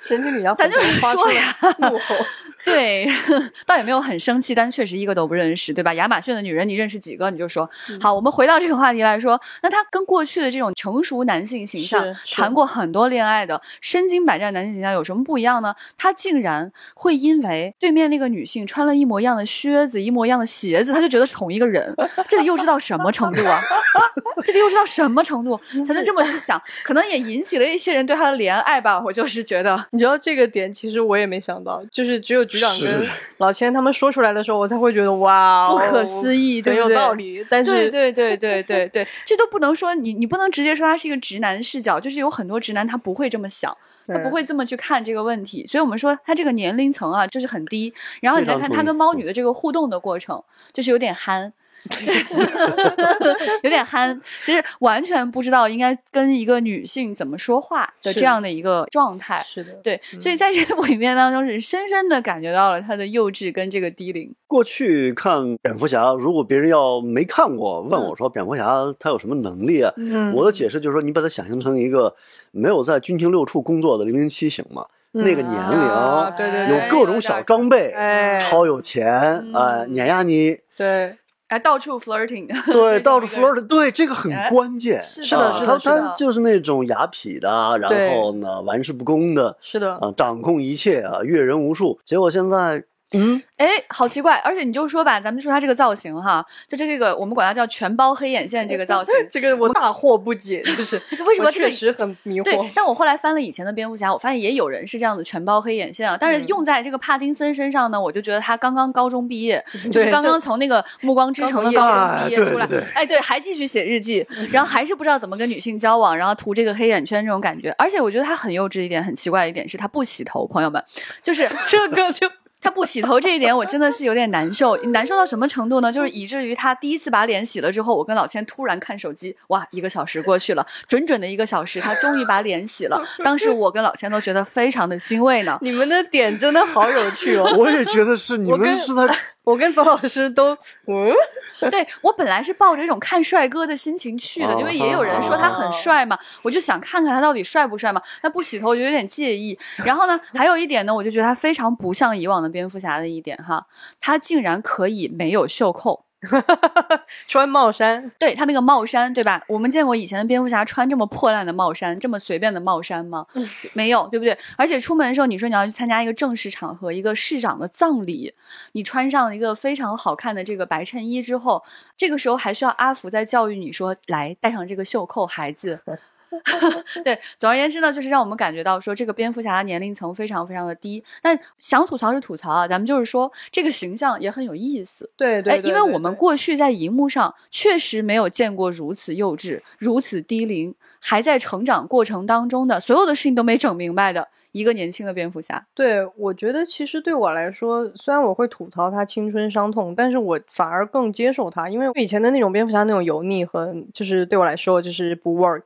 [0.00, 2.14] 神奇女侠咱就是说呀怒吼，
[2.66, 3.06] 对，
[3.64, 5.94] 倒也没有很生气，但确实一个都不认识，对吧？
[5.94, 7.30] 亚马逊的女人你认识几个？
[7.30, 8.12] 你就说嗯好。
[8.12, 15.74] 我们回到这个话题来说，那他跟过去的这种成熟男性形象谈过很多恋爱的身经百战男性形象有什么不一样呢？
[15.96, 21.94] 他竟然会因为对面那个女性穿了一模一样的靴子、一模一样的鞋子，他就觉得是同一个人，
[22.28, 23.60] 这得幼稚到什么程度啊？
[24.44, 26.60] 这得幼稚到什么程度才能这么去想？
[26.82, 29.00] 可能也引起了一些人对他的怜爱吧。
[29.04, 37.44] 我就是觉得，你知道这个点，其实我也没想到，就是只有局长跟是 老千他们说出来的时候，我才会觉得哇哦，不可思议对很有道理。
[37.50, 45.66] 但是对对对对对对，这都不能说你，你不能直接说他是一个直男视角，就是有很多直男他不会这么想，他不会这么去看这个问题。
[45.66, 47.92] 所以我们说他这个年龄层啊，就是很低。
[48.20, 50.42] 然后你再看他跟猫女的这个互动的过程，
[50.72, 51.52] 就是有点憨。
[53.62, 59.42] 有点憨，其实完全不知道应该跟一个女性怎么说话的这样的一个状态。
[59.46, 64.34] 是的，对，所以在这部影片当中是深深的感觉到了他的幼稚跟这个低龄。
[64.46, 69.92] 过去看蝙蝠侠，如果别人要没看过，问嗯我说蝙蝠侠他有什么能力啊？
[69.96, 72.14] 嗯我的解释就是说，你把它想象成一个
[72.52, 81.16] 没有在军情六处工作的零零七型嘛，那个年龄、啊对对对有各种小装备，哎超有钱，哎呃，碾压你，对，
[81.48, 85.02] 哎，到处 flirting， 对，到处 flirting，对，这个很哎关键。
[85.02, 92.00] 是是的啊他他就是那种雅痞的，然后呢玩世不恭的，是的，啊，掌控一切啊，阅人无数。
[92.04, 94.36] 结果现在，嗯，哎，好奇怪！
[94.38, 102.68] 而且你就说吧，咱们说他这个造型哈，就这这个我们管它叫全包黑眼线这个造型， 这个我大惑不解，就是 为什么这个确实很迷对惑，。
[102.74, 106.16] 但我后来翻了以前的蝙蝠侠，我发现也有人是这样的全包黑眼线啊。
[106.20, 117.72] 但是嗯用在这个帕丁森身上呢，我就觉得他刚刚高中毕业，就是刚刚从那个《暮光之城》的刚高中毕业出来哎，对，还继续写日记，然后还是不知道怎么跟女性交往，然后涂这个黑眼圈这种感觉。
[117.78, 120.82] 而且我觉得他很幼稚一点，很奇怪的一点是他不洗头，朋友们，
[121.22, 122.28] 就是 这个就
[122.66, 124.76] 他不洗头这一点，我真的是有点难受。
[124.86, 125.92] 难受到什么程度呢？
[125.92, 133.00] 就是以至于他第一次把脸洗了之后，我跟老千突然看手机，哇，一个小时过去了，准准的一个小时，他终于把脸洗了。
[133.22, 135.56] 当时我跟老千都觉得非常的欣慰呢。
[135.62, 137.44] 你们的点真的好有趣哦。
[137.56, 140.50] 我也觉得是，你们是在我跟左老师都，
[140.86, 141.14] 嗯，
[141.70, 148.02] 对我本来是抱着一种看帅哥的心情去的，因为也有人说他很帅嘛，我就想看看他到底帅不帅嘛。
[148.20, 149.56] 他不洗头，我就有点介意。
[149.84, 153.64] 然后呢，还有一点呢，我就觉得他非常不像以往的蝙蝠侠的一点哈，
[154.00, 156.04] 他竟然可以没有袖扣。
[157.28, 159.42] 穿帽衫，对他那个帽衫，对吧？
[159.48, 163.26] 我们见过以前的蝙蝠侠穿这么破烂的帽衫，这么随便的帽衫吗？
[163.74, 164.36] 没有，对不对？
[164.56, 168.32] 而且出门的时候，你说你要去参加一个正式场合，一个市长的葬礼，
[168.72, 171.62] 你穿上了一个非常好看的这个白衬衣之后，
[171.96, 175.80] 这个时候还需要阿福在教育你说：“来，戴上这个袖扣，孩子。”
[177.04, 181.02] 对，总而言之呢，就是让我们感觉到说，这个蝙蝠侠的年龄层非常非常的低。
[181.22, 185.08] 但想吐槽是吐槽啊，咱们就是说这个形象也很有意思。
[185.16, 195.62] 对对哎，因为我们过去在荧幕上确实没有见过如此幼稚、如此低龄，还在成长过程当中的所有的事情都没整明白的一个年轻的蝙蝠侠。
[195.74, 205.62] 对，我觉得其实对我来说，虽然我会吐槽他青春伤痛，但是我反而更接受他，因为以前的那种蝙蝠侠那种油腻和就是对我来说就是不 work，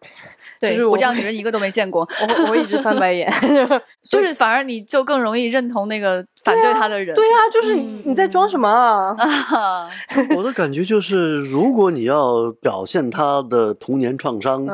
[0.59, 3.33] 对 就是我我这样女人一个都没见过，我会我会一直翻白眼，
[4.03, 7.15] 就是反而你就更容易认同那个反对他的人。
[7.15, 9.15] 对呀、就是你你在装什么啊？
[9.19, 9.89] 啊，
[10.37, 14.67] 我的感觉就是，如果你要表现他的童年创伤，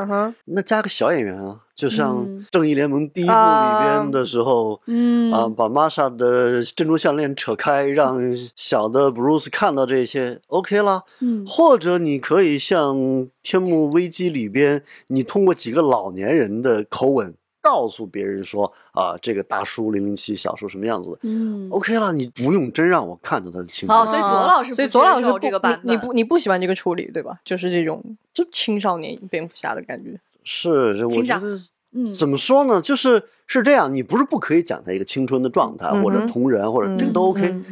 [0.45, 4.81] 那加个小演员啊，就像嗯《正义联盟》第一部里啊边的时候。
[4.87, 8.21] 嗯啊，把玛莎的珍珠项链扯开，让
[8.55, 11.03] 小的 Bruce 看到这些，OK 啦。
[11.21, 12.97] 嗯或者你可以像
[13.43, 17.35] 《天幕危机》里边，你通过几个老年人的口吻
[17.67, 21.69] 告诉别人说啊，这个大叔零零七小时候什么样子嗯。
[21.73, 23.99] ，OK 了，你不用真让我看到他的青春。
[23.99, 27.41] 好所以左老师不所以左老师这个版你你不你不喜欢这个处理对吧？
[27.45, 28.01] 就是这种
[28.33, 30.17] 就青少年蝙蝠侠的感觉。
[30.45, 31.61] 是，这我觉得
[31.93, 32.81] 嗯怎么说呢？
[32.81, 37.65] 就是是这样，你不是不可以讲他一个青春的状态，嗯或者同人，或者这个都 OK，、嗯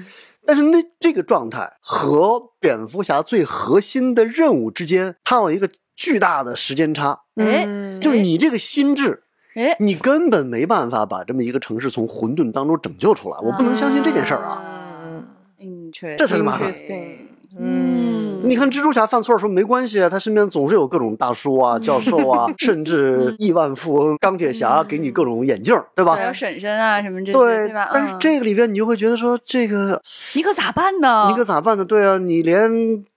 [0.47, 9.24] 但是那这个状态和蝙蝠侠最核心的任务之间，它有一个巨大的时间差，哎嗯就是你这个心智。
[9.55, 14.61] 哎，你根本没办法把这么一个城市从混沌当中拯救出来，我不能相信这件事儿啊！
[15.05, 15.25] 嗯
[15.61, 17.13] 嗯，确这才是麻烦 Interesting
[17.57, 26.15] 嗯你看蜘蛛侠犯错的时候没关系啊，他身边总是有各种大叔啊、 教授啊，甚至亿万富翁钢铁侠给你各种眼镜儿，对吧？
[26.17, 27.89] 还有婶婶啊什么这些，对对吧？
[27.95, 30.03] 但是嗯这个里边你就会觉得说，这个
[30.35, 31.29] 你可咋办呢？
[31.31, 31.85] 你可咋办呢？
[31.85, 32.69] 对啊，你连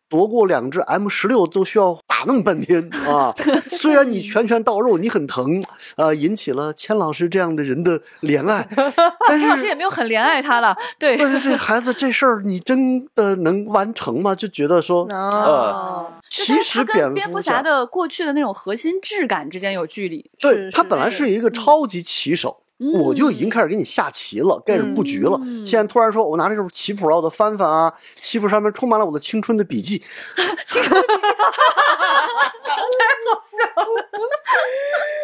[0.10, 3.34] 夺过两只 M 十六都需要打那么半天 啊！
[3.72, 5.64] 虽然你拳拳到肉，你很疼，
[5.96, 8.68] 呃，引起了千老师这样的人的怜爱，
[9.28, 14.34] 但钱老师也没有很怜爱他了，对，但是这孩子这事儿你真的能完成吗？
[14.34, 22.62] 就觉得说，呃，其实蝙蝠蝠侠的过去的那种核心质感之间有距离，对是是他本来是是一个超级棋手。
[22.78, 25.40] 我就已经开始给你下棋了，开始布局了。
[25.42, 30.04] 嗯现在突然说，我拿这种棋谱让我的翻翻啊，棋谱上面充满了我的青春的笔记，
[30.68, 31.24] 青春笔记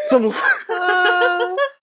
[0.10, 0.34] 怎么？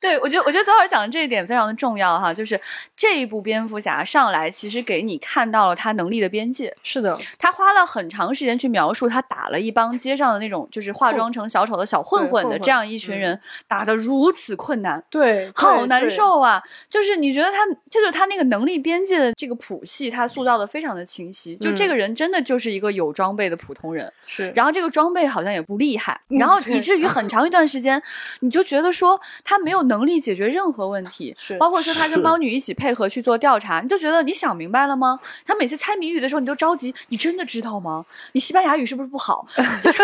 [0.00, 2.58] 对，我觉得我觉得左老师讲的这一点非常的重要哈，就是
[2.96, 6.74] 这一部蝙蝠侠上来，其实给你看到了他能力的边界。
[6.82, 15.02] 是的，他花了很长时间去描述他打了一帮街上的那种就是化妆成小丑的小混混的这样一群人，打得如此困难。
[15.10, 16.62] 对，好难受啊！
[16.88, 17.58] 就是你觉得他，
[17.90, 21.54] 就是他那个能力边界的这个谱系，他塑造的非常的清晰。
[21.56, 28.02] 就这个人真的就是一个有装备的普通人，是，然后这个装备好像也不厉害，嗯然后以至于很长一段时间，
[28.40, 35.18] 你就觉得说他没有能力解决任何问题，是包括说他跟猫女一起配合去做调查，你就觉得你想明白了吗？
[35.44, 38.06] 他每次猜谜语的时候，你就着急，你真的知道吗？
[38.32, 39.46] 你西班牙语是不是不好？
[39.82, 40.02] 就是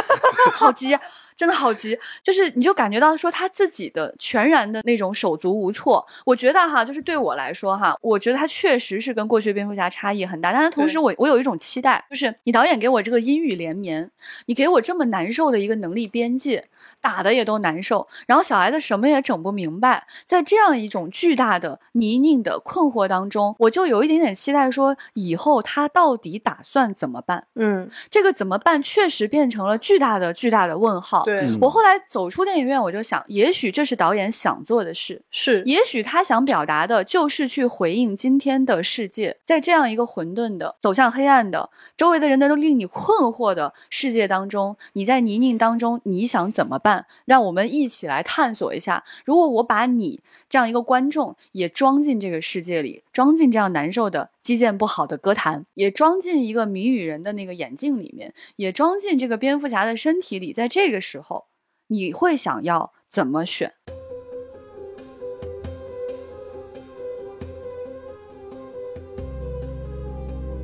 [0.52, 1.00] 好急啊。
[1.36, 6.02] 真的好急，就是你就感觉到说他自己的全然的那种手足无措。
[6.24, 14.10] 我觉得哈，就是对我来说哈，我觉得他确实是跟过去的蝙蝠侠差异很大，但是同时我我有一种期待，就是你导演给我这个阴雨连绵，
[14.46, 16.64] 你给我这么难受的一个能力边界，
[17.06, 27.46] 打的也都难受，然后小孩子什么也整不明白，在这样一种巨大的泥泞的困惑当中，我就有一点点期待，说以后他到底打算怎么办？
[27.54, 28.82] 嗯，这个怎么办？
[28.82, 31.22] 确实变成了巨大的巨大的问号。
[31.24, 46.95] 对，嗯我后来走出电影院，我就想，也许这是导演想做的事，是，也许他想表达的就是去回应今天的世界，在这样一个混沌的、走向黑暗的、周围的人都令你困惑的世界当中，你在泥泞当中，你想怎么办？
[47.24, 49.02] 让我们一起来探索一下。
[49.24, 61.46] 如果我把你这样一个观众也装进这个世界里，装进这样难受的、基建不好的歌坛，也装进一个谜语人的那个眼镜里面，也装进这个蝙蝠侠的身体里，在这个时候，
[61.86, 63.72] 你会想要怎么选？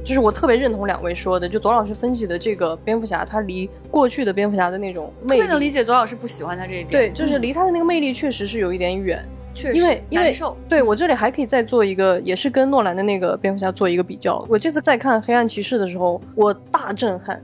[0.05, 6.89] 就是我特别认同两位说的，就左老师分析的这个蝙蝠侠，他离过去的蝙蝠侠的那种魅力特别能理，解左老师不喜欢他这一点。
[6.89, 9.25] 对，就是嗯离他的那个魅力确实是有一点远。
[9.55, 10.33] 确实因为。
[10.69, 14.45] 对我这里还可以再做一个，也是跟诺兰的那个蝙蝠侠做一个比较。
[14.49, 17.43] 我这次在看《黑暗骑士》的时候，我大震撼。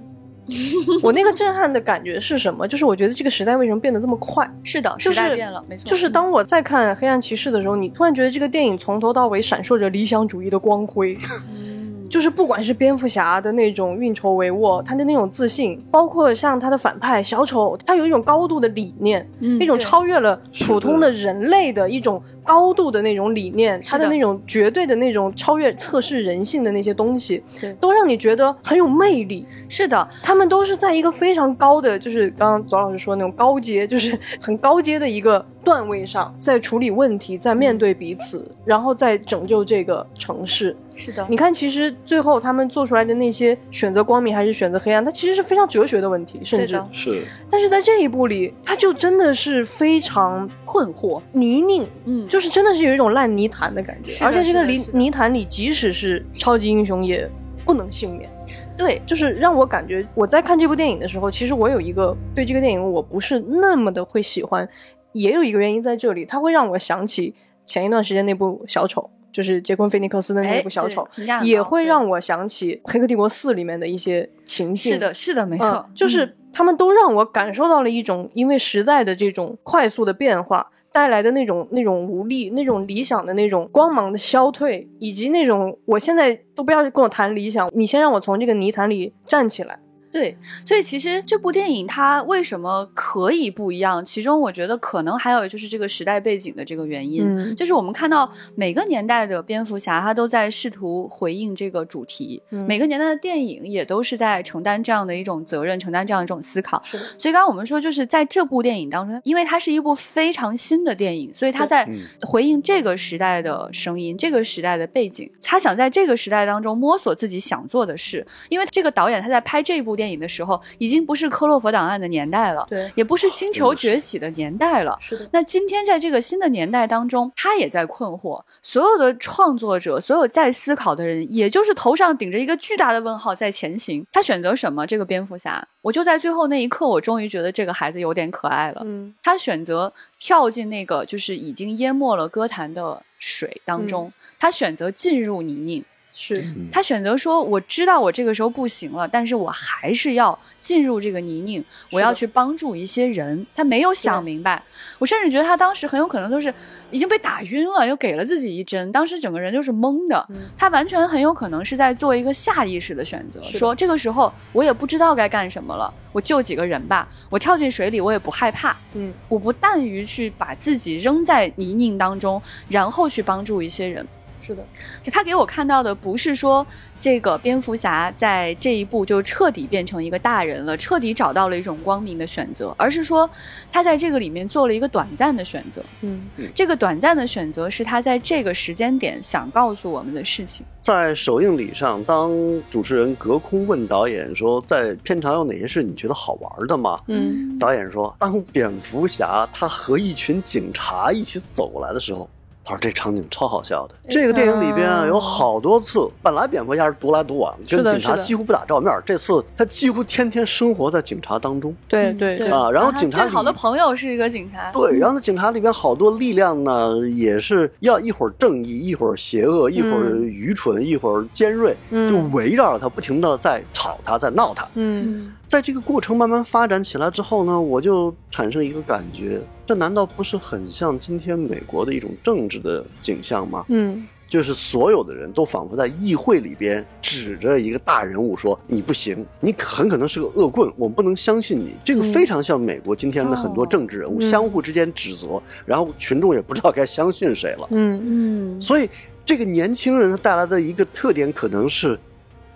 [1.04, 2.66] 我那个震撼的感觉是什么？
[2.66, 4.50] 就是我觉得这个时代为什么变得这么快？
[4.64, 5.84] 是的，就时代变了，没错。
[5.86, 11.14] 就是当我在看《黑暗骑士》的时候，你突然觉得这个电影从头到尾闪烁着理想主义的光辉。
[11.52, 11.67] 嗯
[12.08, 29.44] 就是不管是蝙蝠侠的那种运筹帷幄，他的那种自信，包括像他的反派小丑，他有一种高度的理念，嗯一种超越了普通的人类的一种高度的那种理念，他的那种绝对的那种超越测试人性的那些东西对，都让你觉得很有魅力。
[29.68, 40.74] 是的，他们都是在一个非常高的，就是刚刚左老师说那种高阶，就是很高阶的一个段位上，在处理问题，在面对彼此，然后在拯救这个城市。
[41.00, 46.82] 是的，你看，其实最后他们做出来的那些选择光明还是选择黑暗，它其实是非常哲学的问题，甚至。
[46.92, 51.22] 是但是在这一步里，他就真的是非常困惑。
[51.30, 54.24] 泥泞，嗯，就是真的是有一种烂泥潭的感觉。
[54.24, 57.28] 而且这个泥泥潭里，即使是超级英雄也
[57.64, 58.30] 不能幸免。
[58.76, 64.66] 对，就是让我感觉我在看这部电影的时候，其实我有一个对这个电影我不是那么的会喜欢，
[65.12, 67.34] 也有一个原因在这里，它会让我想起
[67.66, 71.06] 前一段时间那部小丑，就是杰昆菲尼克斯的那哎部小丑，
[71.42, 74.92] 也会让我想起《黑客帝国四》里面的一些情境。
[74.92, 80.66] 是的，是的，没没错，就是他们都让我感受到了一种因为时代的这种快速的变化
[80.98, 89.78] 带来的那种那种无力、那种理想的那种光芒的消退，以及那种我现在都不要跟我谈理想，你先让我从这个泥潭里站起来。
[90.18, 94.04] 对，所以其实这部电影它为什么可以不一样？
[94.04, 106.82] 其中我觉得可能还有就是这个时代背景的这个原因，嗯就是我们看到每个年代的蝙蝠侠，他都在试图回应这个主题，嗯每个年代的电影也都是在承担这样的一种责任，承担这样一种思考。
[107.16, 115.30] 所以刚刚我们说，就是在这部电影当中，因为它是一部非常新的电影，所以它在嗯回应这个时代的声音、这个时代的背景。
[115.40, 118.26] 他想在这个时代当中摸索自己想做的事。
[118.48, 124.96] 因为这个导演他在拍这部电影的时候，已经不是科洛弗档案的年代了，对，也不是星球崛起的年代了。
[125.00, 128.42] 是的，那今天在这个新的年代当中，他也在困惑。
[128.62, 134.06] 所有的创作者，所有在思考的人，也就是头上顶着一个巨大的问号在前行。
[134.12, 134.86] 他选择什么？
[134.86, 138.82] 这个蝙蝠侠，我就在最后那一刻，我终于觉得这个孩子有点可爱了。
[138.84, 145.84] 嗯他选择跳进那个就是已经淹没了歌坛的水当中，他选择进入泥泞。
[146.20, 151.62] 是，嗯他选择说：“我知道我这个时候不行了，但是我还是要进入这个泥泞，
[151.92, 154.60] 我要去帮助一些人。”他没有想明白，
[154.98, 156.52] 我甚至觉得他当时很有可能都是
[156.90, 160.26] 已经被打晕了，又给了自己一针，当时整个人就是懵的。
[160.30, 174.04] 嗯他完全很有可能是在做一个下意识的选择，说这个时候我也不知道该干什么了，我救几个人吧，我跳进水里我也不害怕，嗯我不惮于去把自己扔在泥泞当中，然后去帮助一些人。
[174.48, 174.64] 是的，
[175.12, 176.66] 他给我看到的不是说
[177.02, 183.28] 这个蝙蝠侠在这一步就彻底变成一个大人了，彻底找到了一种光明的选择，而是说
[183.70, 185.82] 他在这个里面做了一个短暂的选择。
[186.00, 190.64] 嗯这个短暂的选择是他在这个时间点想告诉我们的事情。
[190.80, 192.32] 在首映礼上，当
[192.70, 196.98] 主持人隔空问导演说，在片场有哪些是你觉得好玩的吗？
[197.08, 202.26] 嗯导演说，当蝙蝠侠他和一群警察一起走过来的时候。
[202.68, 203.94] 他说：“这场景超好笑的。
[204.10, 208.92] 这个电影里边啊，有好多次，本来蝙蝠侠是独来独往，跟警察几乎不打照面。
[209.06, 211.70] 这次他几乎天天生活在警察当中。
[211.70, 214.70] 嗯对对对，啊然后警察最好的朋友是一个警察。
[214.72, 224.64] 对，然后呢，警察里边好多力量呢，也是要一会儿正义，一会儿邪恶，一会儿嗯愚蠢，一会儿尖锐，嗯就围绕着他，不停的在吵他，在闹他。
[224.74, 233.64] 嗯嗯，在这个过程慢慢发展起来之后呢，我就产生一个感觉，这难道不是很像今天美国的一种政治的景象吗？
[233.68, 234.06] 嗯。
[234.28, 242.12] 就是所有的人都仿佛在议会里边指着一个大人物说：“你不行，你很可能是个恶棍，我们不能相信你。”这个嗯。
[242.12, 244.20] 非常像美国今天的很多政治人物哦。
[244.20, 247.66] 相互之间指责，然后群众也不知道该相信谁了。
[247.70, 248.86] 嗯嗯，所以，
[249.24, 251.98] 这个年轻人他带来的一个特点可能是：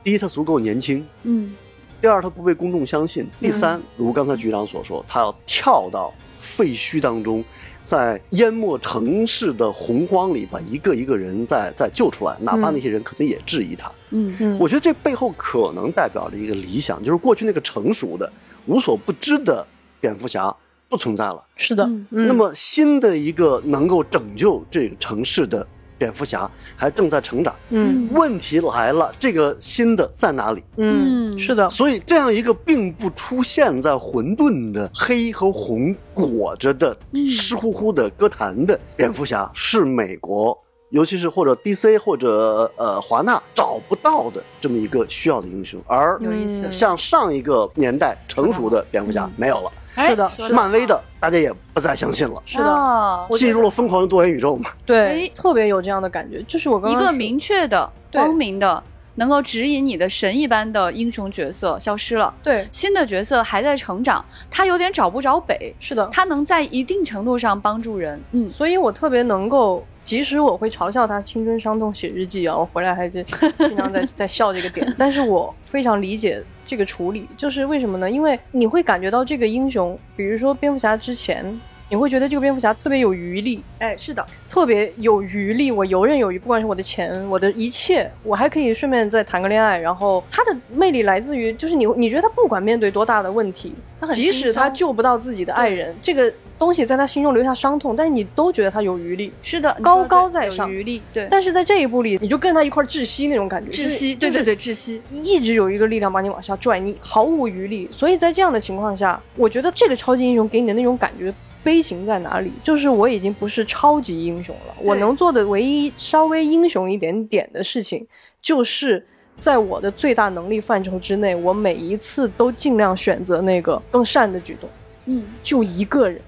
[0.05, 1.55] 第一，他足够年轻；嗯
[2.03, 7.43] 第二，他不被公众相信；第三，如刚才局长所说，他要跳到废墟当中。
[7.85, 13.91] 在淹没城市的洪荒里，把一个一个人再再救出来，哪怕那些人可能也质疑他。
[14.11, 18.33] 嗯嗯，我觉得这背后可能代表着一个理想，就是过去那个成熟的、
[18.67, 19.67] 无所不知的
[20.01, 20.55] 蝙蝠侠
[20.89, 21.45] 不存在了。
[21.57, 25.67] 是的那么新的一个能够拯救这个城市的
[26.03, 27.55] 蝙蝠侠还正在成长。
[27.71, 30.65] 嗯问题来了，这个新的在哪里？
[30.79, 40.59] 嗯，嗯是的，所以这样一个并不出现在混沌的黑和红裹着的嗯湿乎乎的歌坛的蝙蝠侠，是美国。
[40.91, 54.71] 尤其是或者 DC 或者呃华纳找不到的这么一个需要的英雄，而有意思嗯像上一个年代成熟的蝙蝠侠嗯没有了，是的哎说得漫威的大家也不再相信了，是的，进入了疯狂的多元宇宙嘛。
[54.87, 58.83] 对哎，特别有这样的感觉，就是我刚刚说一个明确的、光明的，
[59.17, 68.21] 能够指引你的神一般的英雄角色消失了，对，新的角色还在成长，他有点找不着北，是的，他能在一定程度上帮助人。
[68.33, 73.23] 嗯，所以我特别能够，即使我会嘲笑他青春伤痛写日记啊，我回来还是
[73.59, 76.43] 经常在在笑这个点， 但是我非常理解
[76.73, 78.11] 这个处理，就是为什么呢？
[78.11, 81.61] 因为你会感觉到这个英雄，比如说蝙蝠侠之前。
[81.91, 89.79] 你会觉得这个蝙蝠侠特别有余力，哎，是的，特别有余力，我游刃有余，不管是我的钱，我的一切，我还可以顺便再谈个恋爱。
[89.79, 99.33] 然后他的魅力来自于，就是你你觉得他不管面对多大的问题，他很即使他救不到自己的爱人，这个东西在他心中留下伤痛，但是你都觉得他有余力。
[99.43, 107.89] 是的，高高在上余力，对，但是在这一步里，你就跟他一块窒息那种感觉，窒息，对对对，窒息，一直有一个力量把你往下拽，你毫无余力。
[107.91, 111.35] 所以在这样的情况下，我觉得这个超级英雄给你的那种感觉。
[111.65, 112.51] 悲情在哪里？
[112.65, 118.05] 就是我已经不是超级英雄了，我能做的唯一稍微英雄一点点的事情，
[118.41, 119.07] 就是
[119.39, 124.69] 在我的最大能力范畴之内，我每一次都尽量选择那个更善的举动，
[125.07, 126.21] 嗯，就一个人，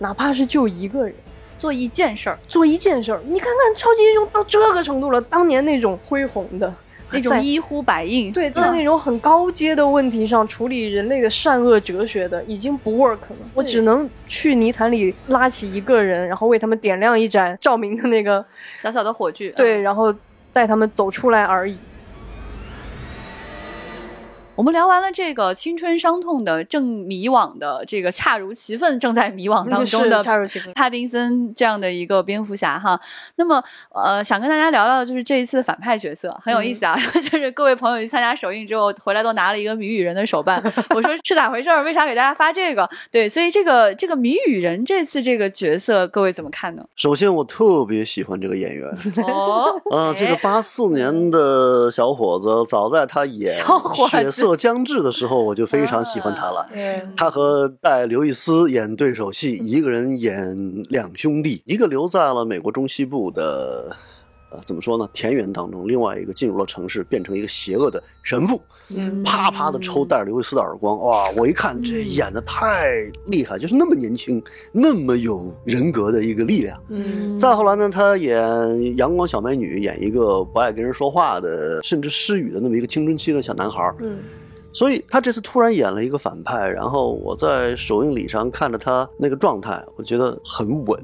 [0.00, 1.14] 哪怕是救一个人。
[1.58, 6.72] 做一件事儿，做一件事儿，你看看超级英雄到这个程度了，当年那种恢宏的、
[7.10, 8.32] 那种一呼百应。
[8.32, 18.42] 对，在那种很高阶的问题上处理人类的善恶哲学的已经不 work 了，我只能去泥潭里拉起一个人，然后为他们点亮一盏照明的那个，
[18.78, 19.50] 小小的火炬。
[19.50, 20.14] 对，然后
[20.54, 21.76] 带他们走出来而已。
[24.60, 33.00] 我们聊完了这个青春伤痛的正迷惘的这个恰如其分正在迷惘当中的恰如其分帕丁森这样的一个蝙蝠侠哈，
[33.36, 36.94] 那么呃想跟大家聊聊的就是这一次的反派角色很有意思啊，
[37.30, 40.62] 就是各位朋友去参加首映之后回来都拿了一个谜语人的手办，
[40.94, 41.82] 我说是咋回事儿？
[41.82, 42.86] 为啥给大家发这个？
[43.10, 46.84] 对，所以这个这个谜语人这次这个角色各位怎么看呢？
[46.96, 48.86] 首先，我特别喜欢这个演员。
[49.26, 56.66] 哦，啊，这个八四年的小伙子，早在他演小伙子《血色将至》的时候，我就非常喜欢他了。
[56.72, 60.56] 对，他和戴刘易斯演对手戏，一个人演
[60.88, 63.96] 两兄弟，一个留在了美国中西部的，
[64.50, 70.98] 呃，怎么说呢，田园当中；另外一个进入了城市，变成一个邪恶的神父，嗯啪啪的抽戴刘易斯的耳光。
[71.00, 72.94] 哇，我一看这演的太
[73.26, 74.42] 厉害，就是那么年轻，
[74.72, 76.76] 那么有人格的一个力量。
[76.88, 83.94] 嗯再后来呢，他演阳光小美女，演一个不爱跟人说话的，甚至失语的那么一个青春期的小男孩。
[84.00, 84.18] 嗯
[84.72, 90.98] 所以他这次突然演了一个反派，然后我在首映礼上看着他那个状态，我觉得很稳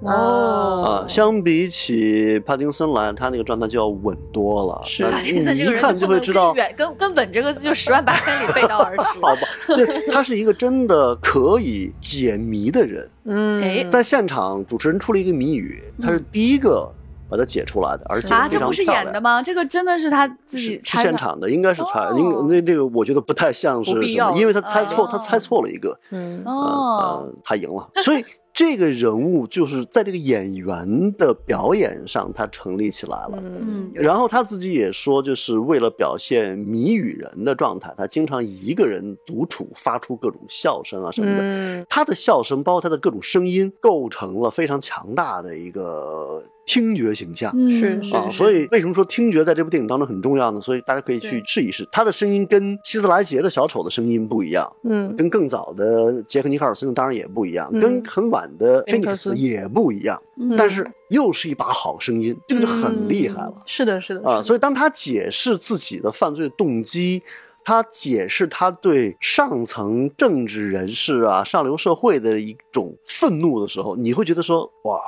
[0.00, 1.08] 哦啊。
[1.08, 4.82] 相比起帕丁森来，他那个状态就要稳多了。
[4.84, 9.04] 是那帕丁森你这个人一看就会知道跟，远跟跟稳这个字就十万八千里背道而驰。
[9.22, 9.40] 好吧，
[9.76, 13.08] 对，他是一个真的可以解谜的人。
[13.24, 16.90] 嗯，哎在现场，主持人出了一个谜语，他是第一个
[17.32, 19.42] 把它解出来的，而且啊，非这不是演的吗？
[19.42, 21.08] 这个真的是他自己是是猜的。
[21.08, 22.10] 现场的，应该是猜，
[22.46, 23.92] 那这个我觉得不太像是
[24.36, 28.22] 因为他猜错，哦他猜错了一个，嗯呃哦，呃，他赢了，所以
[28.54, 33.42] 这个人物就是在这个演员的表演上，他成立起来了。
[33.42, 41.38] 嗯然后他自己也说，就是为了表现谜语人的状态，他经常一个人独处，发出各种笑声啊什么的。
[41.40, 47.52] 嗯他的笑声，包括他的各种声音，构成了非常强大的一个听觉形象。
[47.54, 50.60] 嗯是是啊，所以为什么说听觉在这部电影当中很重要呢？
[50.60, 63.62] 所以大家可以去试一试，他的声音跟希斯莱杰的小丑的声音不一样，嗯跟更早的杰克尼克尔森当然也不一样，嗯跟很晚的菲尼斯斯也不一样，嗯但是又是一把好声音，这个就很厉害了嗯。
[63.66, 67.22] 是的，是的啊，所以以当他解释自己的犯罪动机，
[67.64, 75.00] 他解释他对上层政治人士啊、上流社会的一种愤怒的时候，你会觉得说，哇，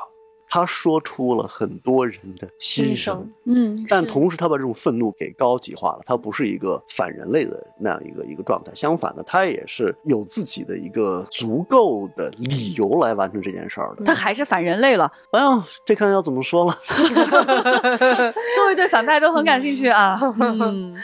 [0.55, 3.29] 他说出了很多人的心声。
[3.45, 14.05] 嗯，但同时，他把这种愤怒给高级化了，他不是一个反人类的那样一个一个状态，相反的，他也是有自己的一个足够的理由来完成这件事儿的。
[14.05, 15.11] 他还是反人类了。
[15.33, 16.79] 哎呀，这看要怎么说了？
[18.57, 20.21] 各位对反派都很感兴趣啊。
[20.39, 20.95] 嗯，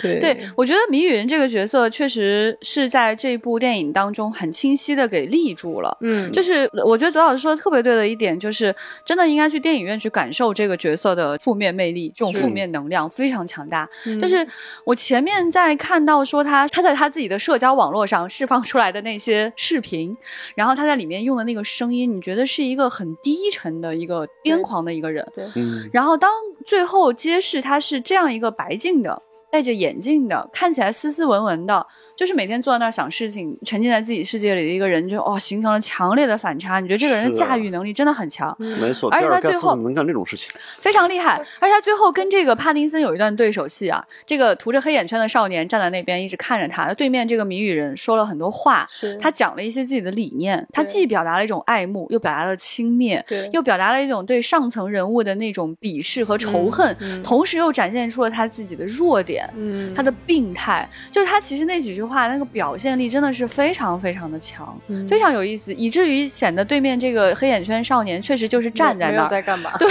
[0.00, 5.96] 对对，我觉得谜语人这个角色确实是在这部电影当中很清晰的给立住了。
[6.00, 8.74] 嗯就是我觉得左老师说的特别对的一点，就是
[9.04, 13.88] 真的应该去电影院去感受这个角色的负面魅力，这种负面能量非常强大。
[14.06, 14.46] 嗯就是
[14.84, 20.16] 我前面在看到说他他在他自己的社交网络上释放出来的那些视频，
[20.54, 25.26] 然后他在里面用的那个声音，你觉得是一个很低沉的一个癫狂的一个人。
[25.56, 26.30] 嗯，然后当
[26.64, 29.22] 最后揭示他是这样一个白净的。
[29.50, 31.84] 戴着眼镜的，看起来斯斯文文的，
[32.16, 36.78] 就是每天坐在那儿想事情，沉浸在自己世界里的一个人，就哦，形成了强烈的反差。
[36.80, 40.50] 你觉得这个人的驾驭能力真的很强，没错，而且他最后怎么能干这种事情？
[40.78, 41.36] 非常厉害。
[41.58, 48.88] 而且他最后跟这个帕丁森有一段对手戏啊，这个涂着黑眼圈的少年站在那边一直看着他，对面这个谜语人说了很多话，
[49.20, 53.20] 他讲了一些自己的理念，他既表达了一种爱慕，又表达了轻蔑，
[53.52, 59.39] 又表达了一种对上层人物的那种鄙视和仇恨，嗯嗯同时又展现出了他自己的弱点。
[59.56, 69.72] 嗯他的病态，就是他其实那几句话那个表现力真的是非常非常的强，嗯非常有意思，以至于显得对面这个黑眼圈少年确实就是站在那在干嘛？
[69.78, 69.88] 对，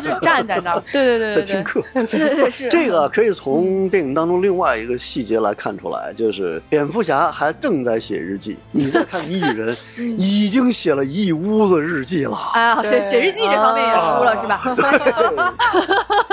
[0.00, 1.82] 是站在那儿， 对对对对对，在听课。
[1.94, 12.36] 对对对是这个可以从电影当中另外一个细节来看出来，就是蝙蝠侠还正在写日记，你再看谜语人 嗯已经写了一屋子日记了。
[12.54, 15.54] 哎呀，写写日记这方面也输了、啊是吧？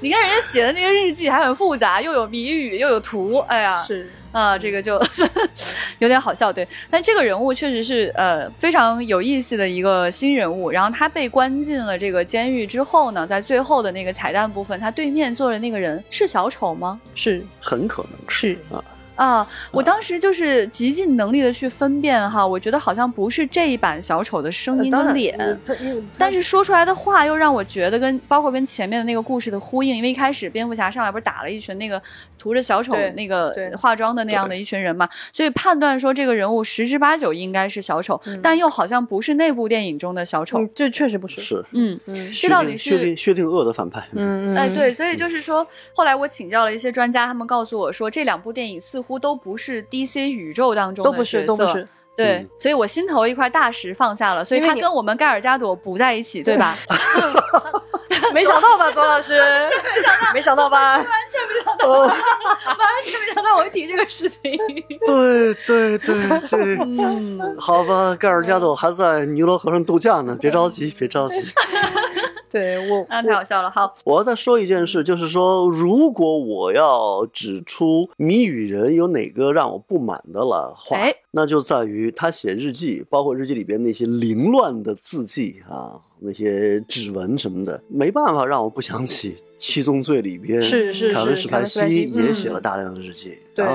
[0.00, 5.00] 你看人家写的那些日记还很复杂，又有谜语又有图，哎呀，是啊，这个就
[5.98, 6.66] 有点好笑，对。
[6.90, 10.70] 但这个人物确实是呃非常有意思的一个新人物。
[10.70, 17.00] 然后他被关进了这个监狱之后呢，在最后的那个彩蛋部分，他对面坐的那个人是小丑吗？
[17.14, 18.84] 是很可能是是啊，
[19.16, 25.58] 啊，我当时就是极尽能力的去分辨哈，我觉得好像不是这一版小丑的声音跟脸，
[26.16, 32.00] 但是说出来的话又让我觉得跟包括跟前面的那个故事的呼应，因为一开始蝙蝠侠上来不是打了一群那个
[32.38, 41.98] 涂着小丑那个化妆的那样的一群人嘛，所以判断说这个人物十之八九应该是小丑，但又好像不是那部电影中的小丑，这确实不是，是，嗯，
[42.34, 49.82] 这到底是薛定薛定谔的反派，嗯嗯，哎对，所以就是说，后来我请教了一些专家，他们告诉我说这两部电影似乎都不是。
[49.84, 51.86] DC 宇宙当中都不是，都不是。
[52.16, 56.74] 对，所以我心头一块大石放下了，所以他跟我们盖尔加朵不在一起，对吧？
[58.32, 59.40] 没想到吧，左老师？
[60.32, 60.96] 没想到吧？
[60.96, 62.10] 完全没想到， 完
[63.04, 64.40] 全没想到我会提这个事情。
[65.06, 66.14] 对对对，
[66.48, 66.56] 这
[67.60, 71.46] 好吧，盖尔加朵还在尼罗河上度假呢，别着急，别着急。
[72.50, 73.70] 对我， 那太好笑了。
[73.70, 80.96] 好，我要再说一件事，就是说，如果我要指出谜语人有哪个让我不满的了话，
[81.32, 93.66] 那就在于他写日记，包括日记里边那些凌乱的字迹啊，那些指纹什么的，没办法让我不想起《七宗罪》里边，是是凯文史派西也写了大量的日记，对。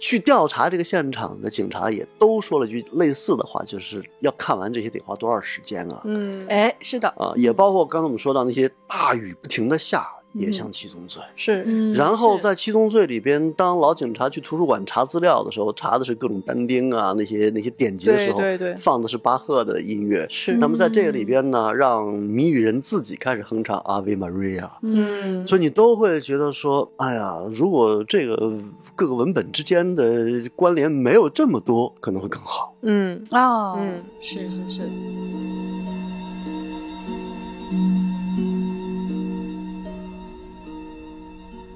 [0.00, 6.02] 去调查这个现场的警察也都说了句类似的话，就是要看完这些得花多少时间啊？
[6.04, 10.06] 嗯，哎，是的啊，也包括刚才我们说到那些大雨不停的下。
[10.32, 11.22] 也像七宗罪。
[11.36, 20.26] 是，然后在七宗罪里边，当老警察去图书馆查资料的时候，查的是各种单丁啊，那些那些典籍的时候，对对，放的是巴赫的音乐。
[20.28, 24.70] 是，那么在这个里边呢，让谜语人自己开始哼唱阿维玛瑞亚。
[24.82, 28.52] 嗯，所以你都会觉得说，哎呀，如果这个
[28.94, 32.74] 各个文本之间的关联没有这么多，可能会更好。
[32.82, 33.24] 嗯。
[33.30, 34.82] 啊，嗯，是是是。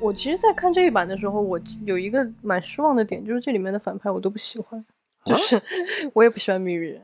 [0.02, 4.84] 我其实，在看这一版的时候，我有一个蛮失望的点，就是这里面的反派我都不喜欢，
[5.24, 5.60] 就是
[6.12, 7.02] 我也不喜欢谜语人。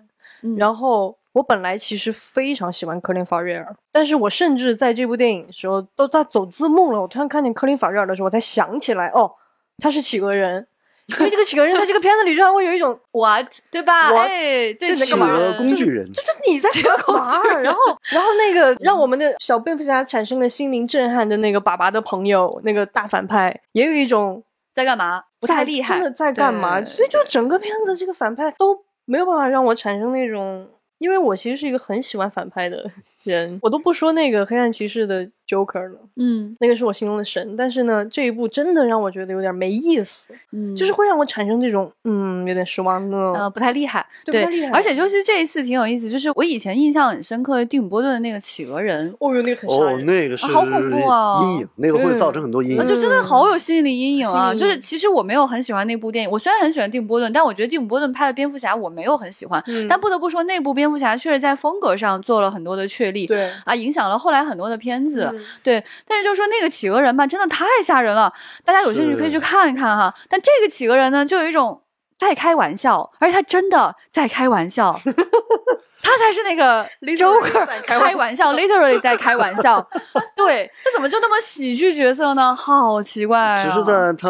[0.56, 9.34] 然后我本来其实非常喜欢科林法瑞尔，但是我甚至在这部电影的时候都在走字幕了，我突然看见科林法瑞尔的时候，我才想起来，哦，
[9.78, 10.67] 他是企鹅人。
[11.18, 14.10] 因为这个企鹅人在这个片子里，让我有一种 what 对吧？
[14.14, 17.32] 哎，对，企鹅工具人，就是你在干嘛？
[17.62, 17.80] 然后，
[18.12, 25.22] 然后那个让我们的小蝙蝠侠产生了心灵震撼的那个爸爸的朋友，那个大反派，也有一种在干嘛？
[25.40, 26.84] 不太厉害，真的在干嘛？
[26.84, 32.90] 所以就整个片子这个反派都没有办法让我产生那种，因为我其实是一个很喜欢反派的
[33.24, 35.28] 人，我都不说那个黑暗骑士的。
[35.48, 65.34] Joker 了，嗯，那个是我心中的神，但是呢，这一部真的让我觉得有点没意思，嗯，就是会让我产生这种，嗯，有点失望的，呃，不太厉害，对，而且就是这一次挺有意思，就是我以前印象很深刻的蒂姆波顿的那个企鹅人，哦哟，那个很哦，那个是好恐怖啊，阴影，那个会造成很多阴影，就真的好有心理阴影啊，就是其实我没有很喜欢那部电影，我虽然很喜欢蒂姆波顿，但我觉得蒂姆波顿拍的蝙蝠侠我没有很喜欢，但不得不说那部蝙蝠侠确实在风格上做了很多的确立，对啊，影响了后来很多的片子，
[65.64, 66.28] 对，但是。
[66.28, 68.30] 就说那个企鹅人吧，真的太吓人了，
[68.62, 70.14] 大家有兴趣可以去看一看哈。
[70.28, 71.80] 但这个企鹅人呢，就有一种
[72.18, 74.92] 在开玩笑，而且他真的在开玩笑，
[76.04, 76.84] 他才是那个
[77.16, 79.80] Joker 开玩笑，literally 在开玩笑。
[80.36, 82.54] 对，这怎么就那么喜剧角色呢？
[82.54, 83.64] 好奇怪。
[83.64, 84.28] 只是在他。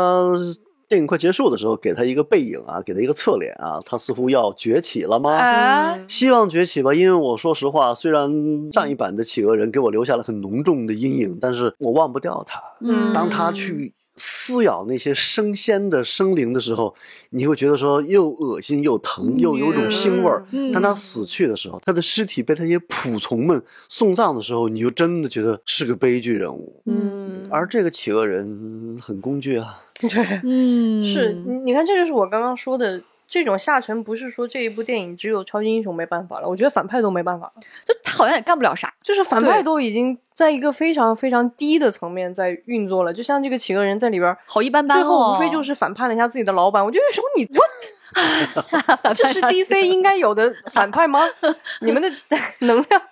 [0.88, 5.98] 电影快结束的时候，给他一个背影啊，给他一个侧脸啊，他似乎要崛起了吗？
[6.08, 8.30] 希望崛起吧，因为我说实话，虽然
[8.72, 12.58] 上一版的企鹅人给我留下了很浓重的阴影，但是我忘不掉他。
[12.80, 16.94] 嗯，当他去撕咬那些生鲜的生灵的时候，
[17.30, 20.44] 你会觉得说又恶心又疼，又有种腥味儿。
[20.72, 26.82] 当他死去的时候，他的尸体被他些仆从们送葬的时候，你就真的觉得是个悲剧人物。
[26.84, 29.80] 嗯，而这个企鹅人很工具啊。
[30.00, 30.08] 对，
[30.44, 51.20] 嗯，是你你看，这就是我刚刚说的这种下沉，不是说这一部电影只有超级英雄没办法了，我觉得反派都没办法了，就他好像也干不了啥，就是反派都已经在一个非常非常低的层面在运作了，就像这个企鹅人在里边好一般般，最后无非就是反叛了一下自己的老板，我就说 你 what，这是 DC 应该有的反派吗？
[51.80, 52.10] 你们的
[52.66, 53.02] 能量。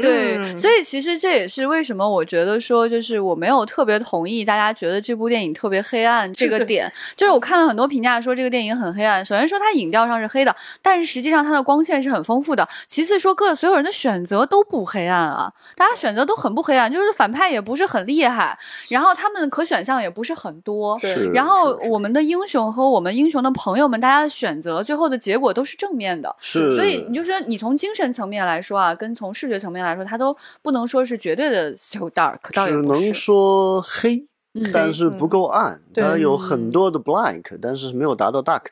[0.00, 6.90] 对，所以其实这也是为什么我觉得说，就是我没有特别同意大家觉得这部电影特别黑暗这个点。
[7.16, 9.24] 就是我看了很多评价说这个电影很黑暗。
[9.24, 12.66] 首先说它影调上是黑的，但是实际上它的光线是很丰富的。
[12.86, 20.98] 其次说各所有人的选择都不黑暗啊，大家选择都很不黑暗，就是反派也不是很厉害，然后他们的可选项也不是很多。
[21.00, 26.34] 对，然后我们的英雄和我们英雄的朋友们，大家的选择最后的结果都是正面的。
[26.40, 38.66] 是，所以你就说你从精神层面来说啊，跟从视觉层面来说，它都不能说是绝对的 so dark，只能说黑，嗯但是不够暗，对它有很多的 blank，但是没有达到 dark。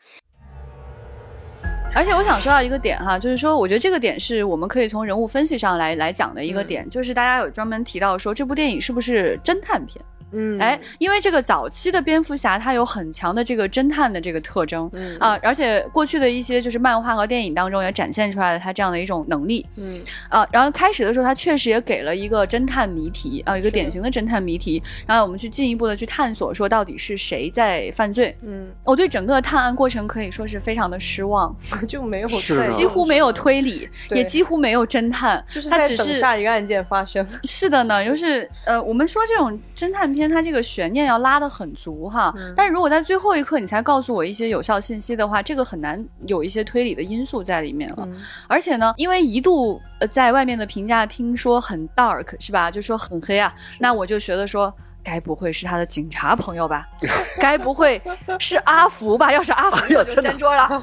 [1.95, 10.05] 而且我想说到一个点哈，就是说，我觉得这个点是我们可以从人物分析上来来讲的一个点，就是大家有专门提到说这部电影是不是侦探片？
[10.33, 14.89] 嗯，哎，因为这个早期的蝙蝠侠他有很强的这个侦探的这个特征。
[14.93, 20.47] 嗯啊，而且过去的一些就是漫画和电影当中也展现出来了他这样的一种能力嗯啊。
[20.53, 28.37] 然后开始的时候，他确实也给了一个侦探谜题啊，一个典型的侦探谜题，然后我们去进一步的去探索，说到底是谁在犯罪。
[28.43, 31.55] 嗯，我对整个探案过程可以说是非常的失望，
[31.89, 37.27] 就没有是啊几乎没有推理，也几乎没有侦探，就是在等它只是下一个案件发生。
[37.45, 42.35] 是的呢，就是呃，我们说这种侦探片，它这个悬念要拉得很足哈。
[42.37, 47.99] 嗯但是如果在最后一刻你才告诉我一些有效信息的话，这个很难有一些推理的因素在里面了。
[48.01, 48.17] 嗯
[48.49, 52.69] 而且呢，因为一度呃在外面的评价听说很 dark 是吧？
[52.71, 54.75] 就说很黑啊，那我就觉得说。
[55.03, 56.87] 该不会是他的警察朋友吧？
[57.41, 58.01] 该不会
[58.39, 59.33] 是阿福吧？
[59.33, 60.83] 要是阿福，我就掀桌了。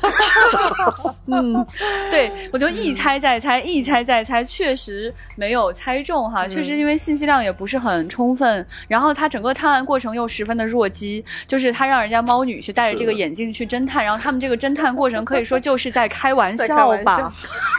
[1.28, 1.66] 嗯，
[2.10, 6.48] 对，我就一猜再猜，一猜再猜，确实没有猜中哈。
[6.48, 17.32] 确实因为信息量也不是很充分，然后他整个探案过程又十分的弱鸡，就是他让人家猫女去戴着这个眼镜去侦探，然后他们这个侦探过程可以说就是在开玩笑吧笑。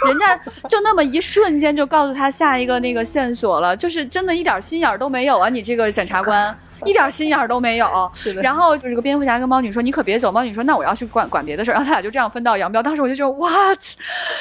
[0.08, 0.36] 人家
[0.68, 5.48] 就那么一瞬间就告诉他下一个那个线索了，就是真的一点心眼儿都没有啊！
[5.48, 7.86] 你这个检察 well 一点心眼儿都没有。
[8.14, 12.82] 是的然后就是个蝙蝠侠跟猫女说：“你可别走。”猫女说：“那我要去管管别的事儿。”然后他俩就这样分道扬镳。
[12.82, 13.78] 当时我就觉得，what，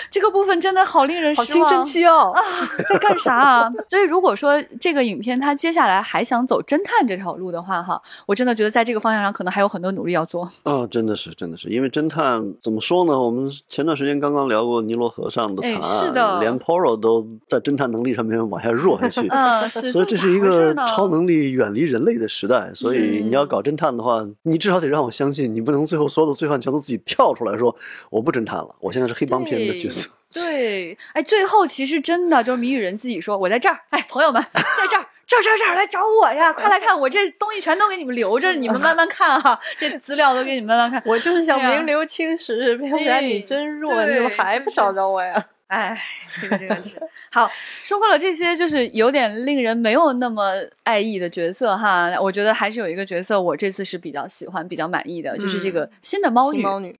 [0.09, 1.47] 这个部分真的好令人失望。
[1.47, 2.31] 好青春期哦。
[2.35, 2.41] 啊，
[2.89, 3.71] 在干啥啊？
[3.89, 10.49] 所以如果说这个影片它接下来还想走侦探这条路的话，哈，我真的觉得在这个方向上可能还有很多努力要做。
[10.63, 13.19] 啊，真的是，真的是，因为侦探怎么说呢？
[13.19, 19.27] 我们前段时间刚刚聊过尼罗河上的惨哎案，是的连 Poro 都在侦探能力上面往下弱下去。
[19.29, 19.91] 嗯，是。
[19.91, 27.75] 所以这是一个超能力远离人类的时代，所以嗯你要搞侦探的话，你至少得让我相信，你不能最后所有的罪犯全都自己跳出来说
[28.09, 30.09] 我不侦探了，我现在是黑帮片的角色。
[30.31, 36.53] 对，哎，最后其实真的就是谜语人自己说：“我在这儿，哎，朋友们， 在这儿。”这儿这儿这儿来找我呀！
[36.53, 39.59] 快来看，我这东西全都给你们留着，你们慢慢看哈。
[39.75, 41.01] 这资料都给你们慢慢看。
[41.03, 45.43] 我就是想名留青史，蝙蝠侠你真弱，怎么还不找着我呀？
[45.75, 46.01] 哎，
[46.39, 46.97] 这个这个是
[47.29, 47.51] 好。
[47.83, 50.53] 说过了这些，就是有点令人没有那么
[50.83, 52.17] 爱意的角色哈。
[52.17, 56.61] 我觉得还是有一个角色，我这次是比较喜欢、比较满意的，就是这个新的猫女。
[56.61, 56.95] 猫女，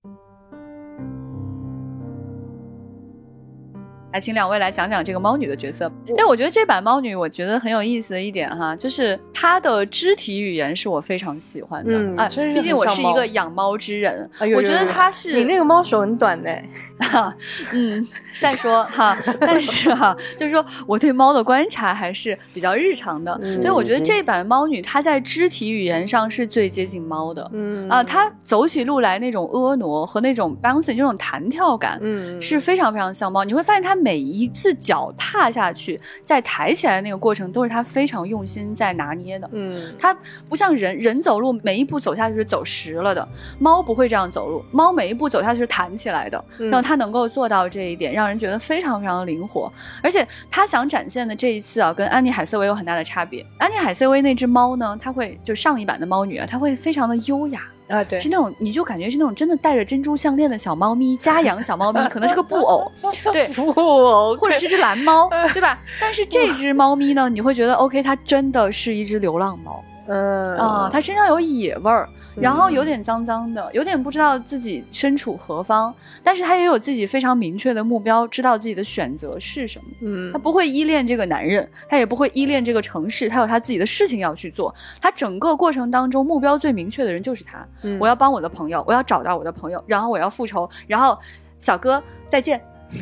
[4.16, 5.92] 来，请两位来讲讲这个猫女的角色。
[6.16, 11.92] 但我觉得这版猫女，我觉得很有意思的一点哈，就是她的肢体语言是我非常喜欢的。
[12.16, 16.58] 哎，嗯毕竟我是一个养猫之人，我觉得她是你那个猫手很短的，
[17.12, 17.36] 哈，
[17.74, 18.08] 嗯，
[18.40, 27.52] 再说哈，但是哈，就是说我对猫的观察还是比较日常的，嗯所以我觉得这版猫女她在肢体语言上是最接近猫的。
[27.52, 33.44] 嗯啊，她走起路来那种婀娜和那种 bouncing 那种弹跳感，嗯是非常非常像猫。
[33.44, 39.50] 你会发现她每一次脚踏下去，在抬起来的那个过程，都是他非常用心在拿捏的。
[39.52, 40.16] 嗯它
[40.48, 43.28] 不像人，人走路每一步走下去是走实了的，
[43.58, 49.74] 猫不会这样走路，猫每一步走下去是弹起来的，嗯然后它能够做到这一点，让人觉得非常非常的灵活。
[50.04, 53.44] 而且他想展现的这一次啊，跟安妮海瑟薇有很大的差别。
[53.58, 57.64] 安妮海瑟薇那只猫呢，它会就上一版的猫女啊，它会非常的优雅。
[57.88, 58.20] 啊对。
[58.20, 62.92] 是那种你就感觉是那种真的戴着珍珠项链的小猫咪，家养小猫咪，可能是个布偶，
[63.32, 65.80] 对， 布偶或者是只蓝猫， 对吧？
[66.02, 79.86] 但是这只猫咪呢，你会觉得 OK，它真的是一只流浪猫呃啊，它身上有野味儿，然后有点脏脏的，有点不知道自己身处何方，但是他也有自己非常明确的目标，知道自己的选择是什么。
[80.02, 84.74] 嗯他不会依恋这个男人，他也不会依恋这个城市，他有他自己的事情要去做。
[85.02, 87.66] 他整个过程当中目标最明确的人就是他。
[87.84, 91.18] 嗯我要帮我的朋友，我要找到我的朋友，然后我要复仇，然后
[91.60, 92.62] 小哥再见。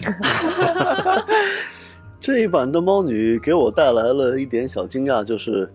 [2.22, 5.70] 这一版的猫女给我带来了一点小惊讶，就是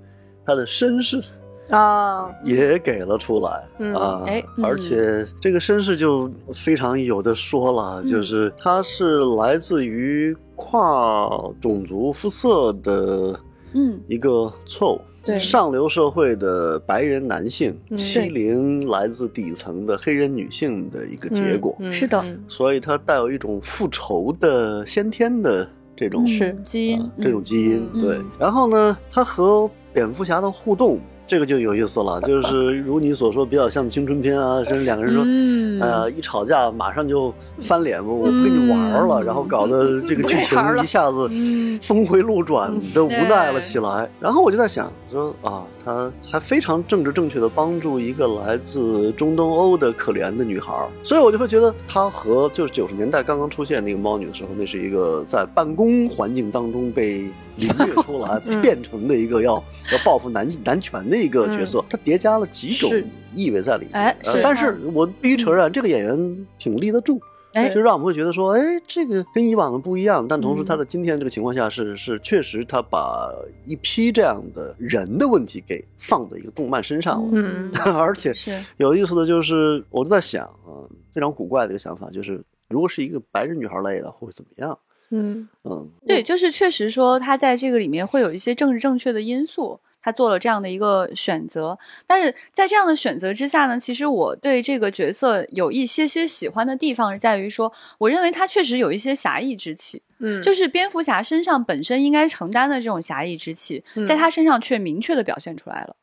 [0.46, 1.22] 她的身世
[1.70, 4.64] 啊也给了出来、嗯啊，哎嗯。
[4.64, 8.04] 而且这个身世就非常有的说了，嗯。
[8.04, 11.28] 就是他是来自于跨
[11.60, 13.38] 种族肤色的
[13.74, 14.00] 嗯。
[14.08, 15.00] 一个错误。
[15.24, 15.38] 对。
[15.38, 22.18] 上流社会的白人男性嗯欺凌来自底层的黑人女性的一个结果，嗯是的。
[22.24, 22.42] 嗯。
[22.48, 27.90] 所以它带有一种复仇的先天的这种是嗯基因、啊这种基因。
[27.92, 30.98] 嗯对嗯，然后呢，他和蝙蝠侠的互动
[31.28, 35.78] 这个就有意思了，就是如你所说，比较像青春片啊，甚至两个人说，嗯。
[35.80, 41.78] 呃，一吵架马上就翻脸，我我不跟你玩了，嗯然后搞得这个剧情一下子嗯。
[41.80, 44.08] 峰回路转的无奈了起来。
[44.18, 58.62] 然后我就在想说啊，他还非常政治正确的帮助一个来自中东欧的可怜的女孩，所以我就会觉得他和就是九十年代刚刚出现那个猫女的时候，那是一个在办公环境当中被领略出来嗯。
[58.62, 62.90] 变成的一个要要报复男男权的一个角色，它叠加了几种
[63.34, 63.92] 意味在里面。
[63.94, 64.30] 哎是。
[64.30, 67.20] 呃但是我必须承认，这个演员挺立得住。
[67.54, 70.64] 哎就让我们会觉得说，哎，这个跟以往的不一样，但同时嗯。
[70.66, 73.32] 他在今天这个情况下是是确实他把
[73.64, 77.72] 一批这样的人的问题给放在一个动漫身上了，嗯。
[77.96, 78.34] 而且
[78.76, 84.78] 有意思的就是我就在想啊，非常古怪的一个想法，就是如果是一个白人女孩类的会怎么样？
[85.10, 91.78] 嗯嗯，对，就是确实说他在这个里面会有一些政治正确的因素，他做了这样的一个选择。
[92.06, 105.96] 但是在这样的选择之下呢，其实我对这个角色有一些些喜欢的地方是在于说，我认为他确实有一些侠义之气，嗯就是蝙蝠侠身上本身应该承担的这种侠义之气，在他身上却明确的表现出来了。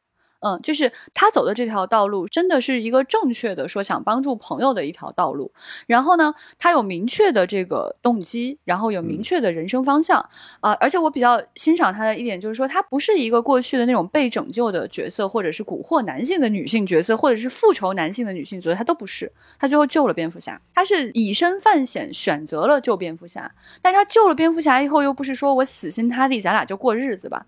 [0.45, 5.51] 嗯，就是他走的这条道路真的是一个正确的，说想帮助朋友的一条道路。
[5.87, 10.19] 然后呢，他有明确的这个动机，然后有明确的人生方向
[10.59, 19.31] 啊、而且我比较欣赏他的一点就是说，他不是一个过去的那种被拯救的角色，或者是蛊惑男性的女性角色，或者是复仇男性的女性角色，他都不是。
[19.57, 23.51] 他最后救了蝙蝠侠，他是以身犯险，选择了救蝙蝠侠。
[23.81, 27.43] 但是他救了蝙蝠侠以后，又不是说我死心塌地，咱俩就过日子吧，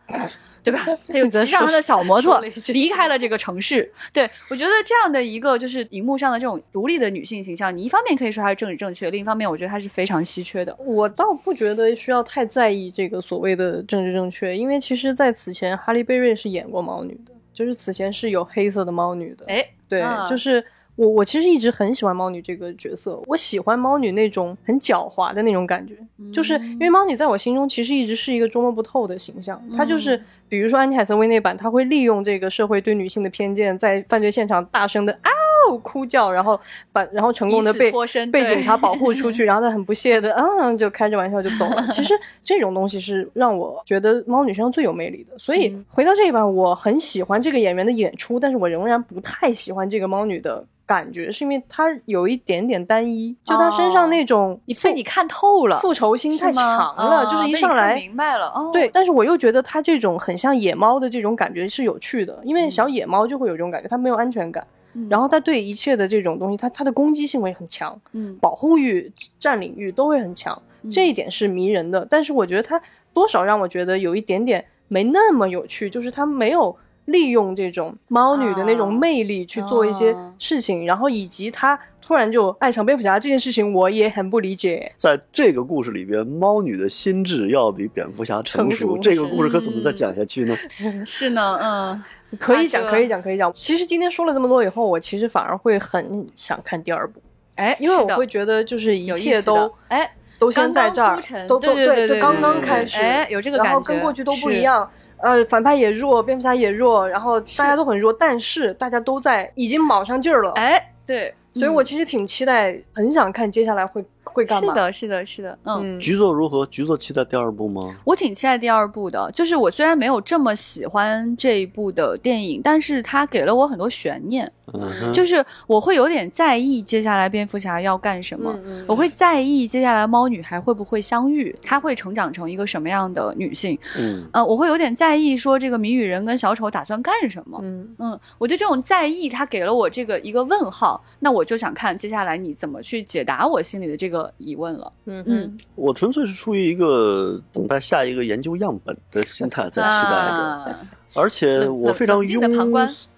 [0.64, 0.80] 对吧？
[1.08, 3.92] 他就骑上他的小摩托离开了这个城市。
[4.12, 10.76] 对我觉得这样的一个就是荧幕上的这种独立的女性形象，你一方面可以说她是政治正确，另一方面我觉得她是非常稀缺的。
[10.80, 19.46] 我倒不觉得需要太在意这个所谓的政治正确，因为其实，在此前，哈利贝瑞是演过猫女的，就是此前是有黑色的猫女的。
[19.48, 20.64] 哎，对，啊就是
[20.98, 25.96] 我，我其实一直很喜欢猫女这个角色，我喜欢猫女那种很狡猾的那种感觉，
[26.34, 36.60] 就是因为猫女在我心中其实一直是一个捉摸不透的形象，她就是比如说安妮海瑟薇那版，她会利用这个社会对女性的偏见，在犯罪现场大声的嗷哭叫，然后
[36.92, 37.92] 把然后成功的被
[38.32, 41.88] 被警察保护出 去，然后她很不屑的嗯就开着玩笑就走了。
[41.92, 56.64] 其实这种东西是让我觉得猫女身上最有魅力的，所以嗯回到这一版，我很喜欢这个演员的演出，但是我仍然不太喜欢这个猫女的感觉，是因为他有一点点单一，就他身上那种你被你看透了，复仇心太强
[56.96, 58.48] 了，啊就是一上来明白了。
[58.48, 72.08] 哦，对，但是我又觉得他这种很像野猫的这种感觉是有趣的，因为嗯小野猫就会有这种感觉，它没有安全感，嗯然后它对一切的这种东西，它它的攻击性会很强，嗯保护欲、占领欲都会很强，嗯这一点是迷人的。
[72.10, 72.82] 但是我觉得它
[73.14, 76.74] 多少让我觉得有一点点没那么有趣，就是它没有
[77.08, 84.92] 利用这种猫女的那种啊魅力去做一些啊事情，然后以及她突然就爱上蝙蝠侠这件事情，我也很不理解。
[84.96, 90.58] 在这个故事里边，猫女的心智要比蝙蝠侠成熟，成熟这个故事可怎么再讲下去呢？
[91.06, 92.04] 是呢，嗯，
[92.40, 93.52] 可以讲，可以讲，可以讲。
[93.52, 97.22] 其实今天说了这么多以后，我其实反而会很想看第二部，
[97.56, 100.12] 哎，因为我会觉得就是一切都哎。
[100.40, 104.88] 都先在这儿都都对刚刚开始，哎有这个感觉然后跟过去都不一样。
[105.20, 114.74] 呃，反派也弱，蝙蝠侠也弱，然后大家都很弱，但是大家都在已经卯上劲儿了，哎，对，所以我其实挺期待，很想看接下来会会干嘛。
[114.74, 115.98] 是的，是的，是的，嗯。
[115.98, 116.66] 嗯，局座如何？
[116.68, 117.96] 局座期待第二部吗？
[118.04, 144.92] 我挺期待第二部的，就是我虽然没有这么喜欢这一部的电影，但是它给了我很多悬念，嗯，就是我会有点在意接下来蝙蝠侠要干什么，嗯嗯我会在意接下来猫女孩会不会相遇，她会成长成一个什么样的女性，嗯呃，我会有点在意说这个谜语人跟小丑打算干什么，嗯嗯，我对这种在意，他给了我这个一个问号，那我就想看接下来你怎么去解答我心里的这个疑问了。
[145.06, 150.44] 嗯嗯，我纯粹是出于一个等待下一个研究样本的心态在期待着。
[150.44, 150.80] 啊
[151.14, 152.40] 而且我非常庸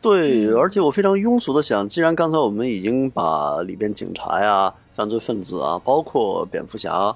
[0.02, 0.56] 对，嗯。
[0.56, 7.14] 而且我非常庸俗的想，既然刚才我们已经把里边警察呀、犯罪分子啊，包括蝙蝠侠，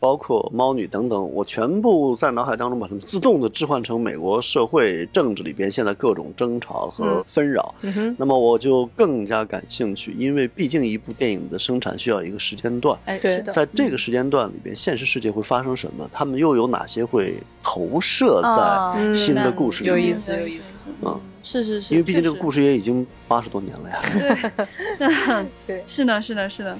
[0.00, 7.74] 包括猫女等等，我全部在脑海当中把它们自动的置换成美国社会政治里边现在各种争吵和嗯纷扰。
[8.16, 16.08] 那么我就更加感兴趣，因为毕竟一部电影的生产需要一个时间段，哎，对是的，在这个时间段里边，现实世界会发生什么？
[16.12, 20.00] 他们又有哪些会投射在新的故事里面？
[20.00, 24.00] 有意思有意思嗯，是是是，因为毕竟这个故事，事也已经八十多年了呀。
[24.98, 26.78] 对， 对 是的，是的，是的。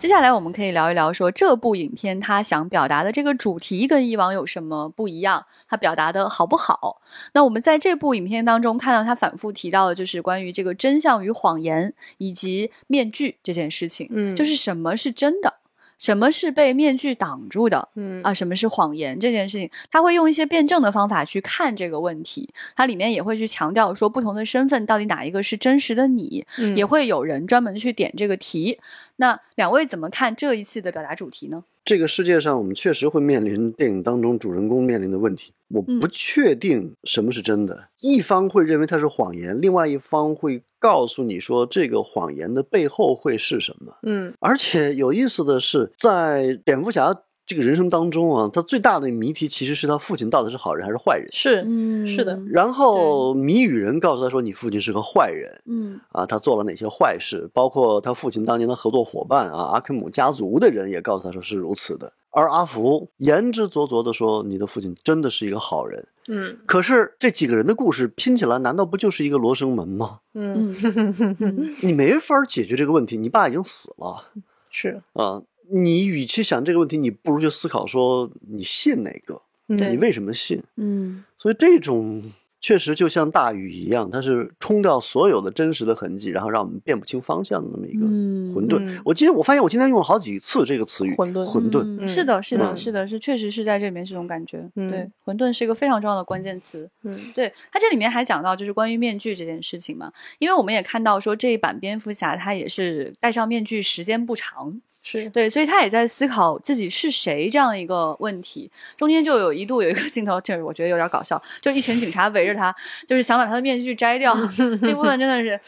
[0.00, 5.44] 接下来我们可以聊一聊，说这部影片它想表达的这个主题跟以往有什么不一样？
[5.68, 7.02] 它表达的好不好？
[7.34, 14.08] 那我们在这部影片当中看到，它反复提到的就是关于这个真相与谎言以及面具这件事情。
[14.10, 15.52] 嗯就是什么是真的，
[15.98, 17.90] 什么是被面具挡住的。
[17.94, 22.48] 嗯啊，什么是谎言这件事情，他会用一些辩证的方法去看这个问题。
[22.74, 28.78] 它里面也会去强调说，不同的身份到底哪一个是真实的你，嗯也会有人专门去点这个题。
[29.20, 31.62] 那两位怎么看这一次的表达主题呢？
[31.84, 35.52] 这个世界上，我们确实会面临电影当中主人公面临的问题。
[35.68, 43.94] 我嗯不确定什么是真的，一方会认为它是谎言，另外一方会告诉你说这个谎言的背后会是什么。
[44.02, 47.14] 嗯而且有意思的是，在蝙蝠侠
[47.50, 51.26] 这个人生当中啊，他最大的谜题其实是他父亲到底是好人还是坏人。
[51.32, 57.50] 是嗯是的然后谜语人告诉他说：“你父亲是个坏人嗯啊，他做了哪些坏事？
[57.52, 62.12] 包括他父亲当年的合作伙伴啊，阿肯姆家族的人也告诉他说是如此的。
[62.32, 70.20] 而阿福言之凿凿地说：‘你的父亲真的是一个好人。’嗯可是这几个人的故事拼起来，难道不就是一个罗生门吗？
[70.34, 73.18] 嗯嗯嗯 你没法解决这个问题。
[73.18, 74.26] 你爸已经死了
[74.70, 75.42] 是啊，
[75.72, 80.62] 你与其想这个问题，你不如去思考说你信哪个，你为什么信？
[80.76, 82.22] 嗯所以这种
[82.60, 88.78] 确实就像大雨一样，它是冲掉所有的真实的痕迹，然后让我们辨不清方向的那么一个嗯混沌。
[88.80, 91.82] 嗯我今天我发现我今天用了好几次这个词语，混沌混沌。
[91.98, 94.68] 嗯是的，是的，嗯是的，是确实是在这里面是这种感觉。
[94.74, 96.90] 嗯对，混沌是一个非常重要的关键词。
[97.04, 108.70] 嗯对它这里面还讲到就是关于面具这件事情嘛，因为我们也看到说这一版蝙蝠侠他也是戴上面具时间不长，是对，所以他也在思考自己是谁这样一个问题。
[108.96, 112.74] 中间就有一度有一个镜头，这我觉得有点搞笑，就一群警察围着他，
[113.06, 114.34] 就是想把他的面具摘掉，
[114.82, 115.60] 那部分真的是。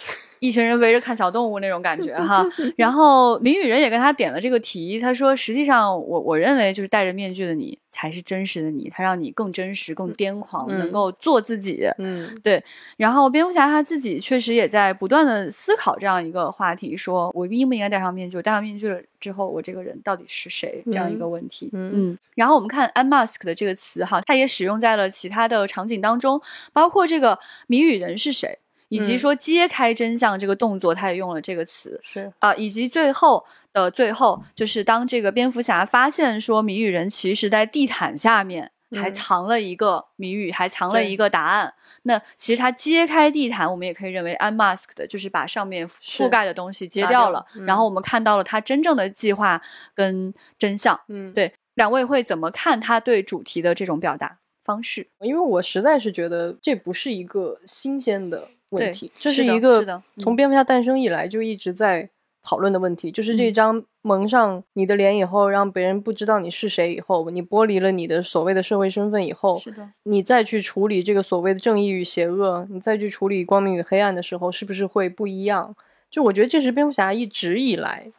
[0.43, 2.45] 一群人围着看小动物那种感觉 哈，
[2.77, 11.89] 然后谜语人也跟他点了这个题，他说实际上我我认为就是戴着面具的你才是真实的你，他让你更真实、更癫狂，嗯能够做自己。
[11.99, 12.63] 嗯对
[12.97, 18.43] 然后蝙蝠侠他自己确实也在不断的思考这样一个话题，说我应不应该戴上面具？
[18.43, 20.83] 戴上面具了之后，我这个人到底是谁？
[20.87, 21.71] 这样一个问题。
[21.73, 26.41] 嗯然后我们看 unmask 的这个词哈，它也使用在了其他的场景当中，
[26.73, 27.39] 包括这个
[27.69, 28.59] 谜语人是谁。
[28.93, 41.73] 以及嗯说揭开真相这个动作，他也用了这个词是啊、以及最后的最后，就是当这个蝙蝠侠发现说谜语人其实在地毯下面还嗯藏了一个谜语，还藏了一个答案。
[42.03, 49.63] 那其实他揭开地毯，我们也可以认为 unmasked 就是把上面覆盖的东西揭拿掉掉了，嗯然后我们看到了他真正的计划
[49.95, 51.01] 跟真相。
[51.09, 55.09] 嗯对，两位会怎么看他对主题的这种表达方式？
[55.21, 62.09] 因为我实在是觉得这不是一个新鲜的对问题，这是一个从蝙蝠侠诞生以来就一直在
[62.43, 75.77] 讨论的问题，就是这嗯张蒙上你的脸以后，让别人不知道你是谁以后，你剥离了你的所谓的社会身份以后，的，你再去处理这个所谓的正义与邪恶，你再去处理光明与黑暗的时候，是不是会不一样？
[76.11, 78.11] 就我觉得这是蝙蝠侠一直以来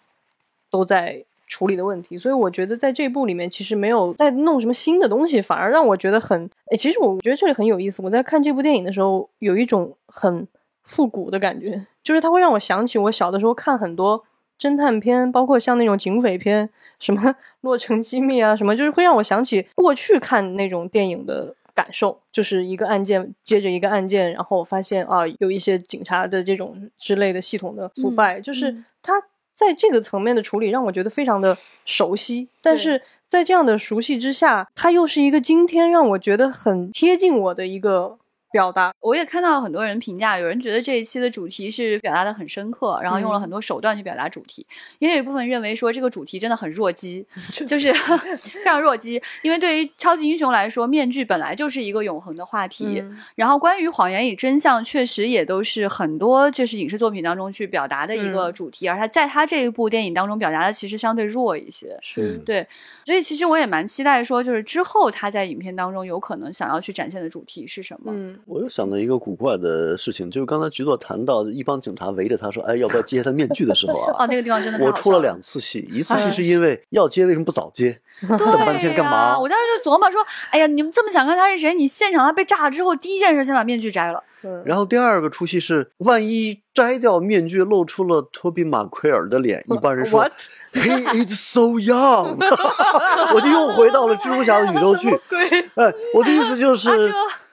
[0.70, 6.49] 都在处理的问题，所以我觉得在这一部里面其实没有在弄什么新的东西，反而让我觉得很……
[6.71, 8.01] 哎，其实我觉得这里很有意思。
[8.01, 10.47] 我在看这部电影的时候，有一种很
[10.83, 14.23] 复古的感觉，就是它会让我想起我小的时候看很多
[14.59, 16.69] 侦探片，包括像那种警匪片，
[16.99, 17.21] 什么
[17.61, 28.85] 《洛城机密》啊，什么，就是会让我想起过去看那种电影的感受，就是一个案件接着一个案件，然后我发现啊，有一些警察的这种之类的系统的腐败，就是嗯。
[29.05, 29.21] 它
[29.54, 38.18] 在这个层面的处理让我觉得非常的熟悉，但是在这样的熟悉之下，它又是一个今天让我觉得很贴近我的一个
[38.54, 38.93] 表达。
[39.01, 44.66] 我也看到很多人评价，有人觉得这一期的主题是表达的很深刻，然后用了嗯很多手段去表达主题，
[44.99, 47.26] 也有一部分认为说这个主题真的很弱鸡，
[47.68, 47.91] 就是
[48.45, 49.22] 非常弱鸡。
[49.41, 61.97] 因为对于超级英雄来说，面具本来就是一个永恒的话题，嗯然后关于谎言与真相，确实也都是很多就是影视作品当中去表达的一个嗯主题，而他在他这一部电影当中表达的其实相对弱一些。
[62.01, 62.68] 是对，
[63.06, 68.12] 所以其实我也蛮期待说，就是之后他在影片当中有可能想要去展现的主题是什么。
[68.14, 77.99] 嗯我又想到一个古怪的事情，就是刚才局座谈到一帮警察围着他说：“哎，要不要揭他面具的时候 哦，啊？”那个地方真的我出了两次戏，一次戏是因为要揭，为什么不早接？
[78.27, 79.39] 等半天干嘛？
[79.39, 80.21] 我当时就琢磨说，
[80.51, 81.73] 哎呀，你们这么想看他是谁？
[81.73, 84.21] 你现场他被炸了之后，第一件事先把面具摘了。
[84.45, 92.35] 嗯，然后第二个出戏是，万一摘掉面具露出了托比马奎尔的脸，一般人说 What？He is so young，
[93.33, 95.09] 我就又回到了蜘蛛侠的宇宙去。
[95.75, 96.89] 哎，我的意思就是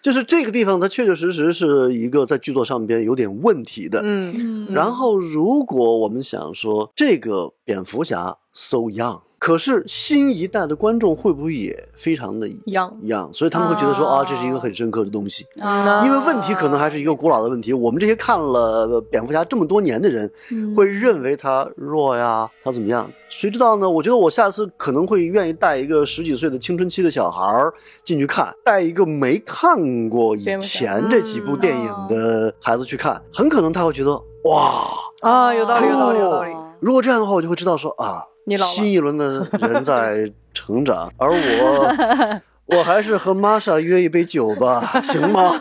[0.02, 4.00] 就是这个地方，它确确实实是一个在剧作上边有点问题的。
[4.02, 13.32] 嗯嗯然后，如果我们想说这个蝙蝠侠 so young，可是新一代的观众会不会也非常的一样 young？
[13.32, 15.46] 所以他们会觉得说啊啊，这是一个很深刻的东西。
[15.58, 17.72] 啊因为问题可能还是一个古老的问题。
[17.72, 23.10] 我们这些看了蝙蝠侠这么多年的人，嗯会认为他弱呀，他怎么样？
[23.30, 23.88] 谁知道呢？
[23.88, 27.72] 我觉得我下次可能会愿意带一个十几岁的青春期的小孩儿
[28.04, 34.12] 进去看，带一个没看过以前这几部电影的孩子去看，很可能他会觉得
[34.44, 34.84] 哇。
[35.22, 36.52] 啊，有道理，有道理，有道理。
[36.52, 42.40] 哦如果这样的话，我就会知道说啊，你老新一轮的人在成长， 而我。
[42.66, 45.60] 我还是和玛莎约一杯酒吧，行吗？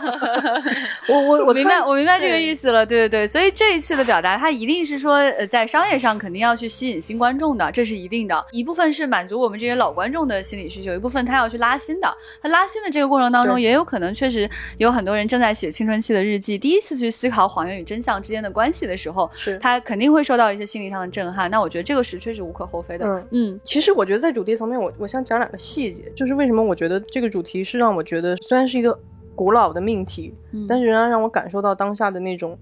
[1.10, 2.86] 我我我明白，我明白这个意思了。
[2.86, 8.46] 对对对，所以这一次的表达，它一定是说，呃，在商业上肯定要去吸引新观众的，这是一定的。
[8.52, 12.08] 一部分是满足我们这些老观众的心理需求，一部分他要去拉新的。
[12.42, 21.50] 他拉新的这个过程当中，也有可能确实有很多人正在写青春期的日记，第一次去思考谎言与真相之间的关系的时候，是他肯定会受到一些心理上的震撼。
[21.50, 23.06] 那我觉得这个是确实无可厚非的。
[23.06, 28.98] 嗯嗯其实我觉得在主题层面，我我想讲两个细节，就是为什么我觉得这个主题是让我觉得虽然是一个
[29.40, 32.60] 古老的命题，嗯但是仍然让我感受到当下的那种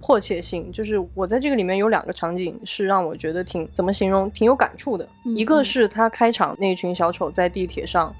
[0.00, 0.72] 迫切性。
[0.72, 5.06] 就是我在这个里面有两个场景是让我觉得挺怎么形容，挺有感触的。
[5.26, 8.10] 嗯一个是他开场那群小丑在地铁上，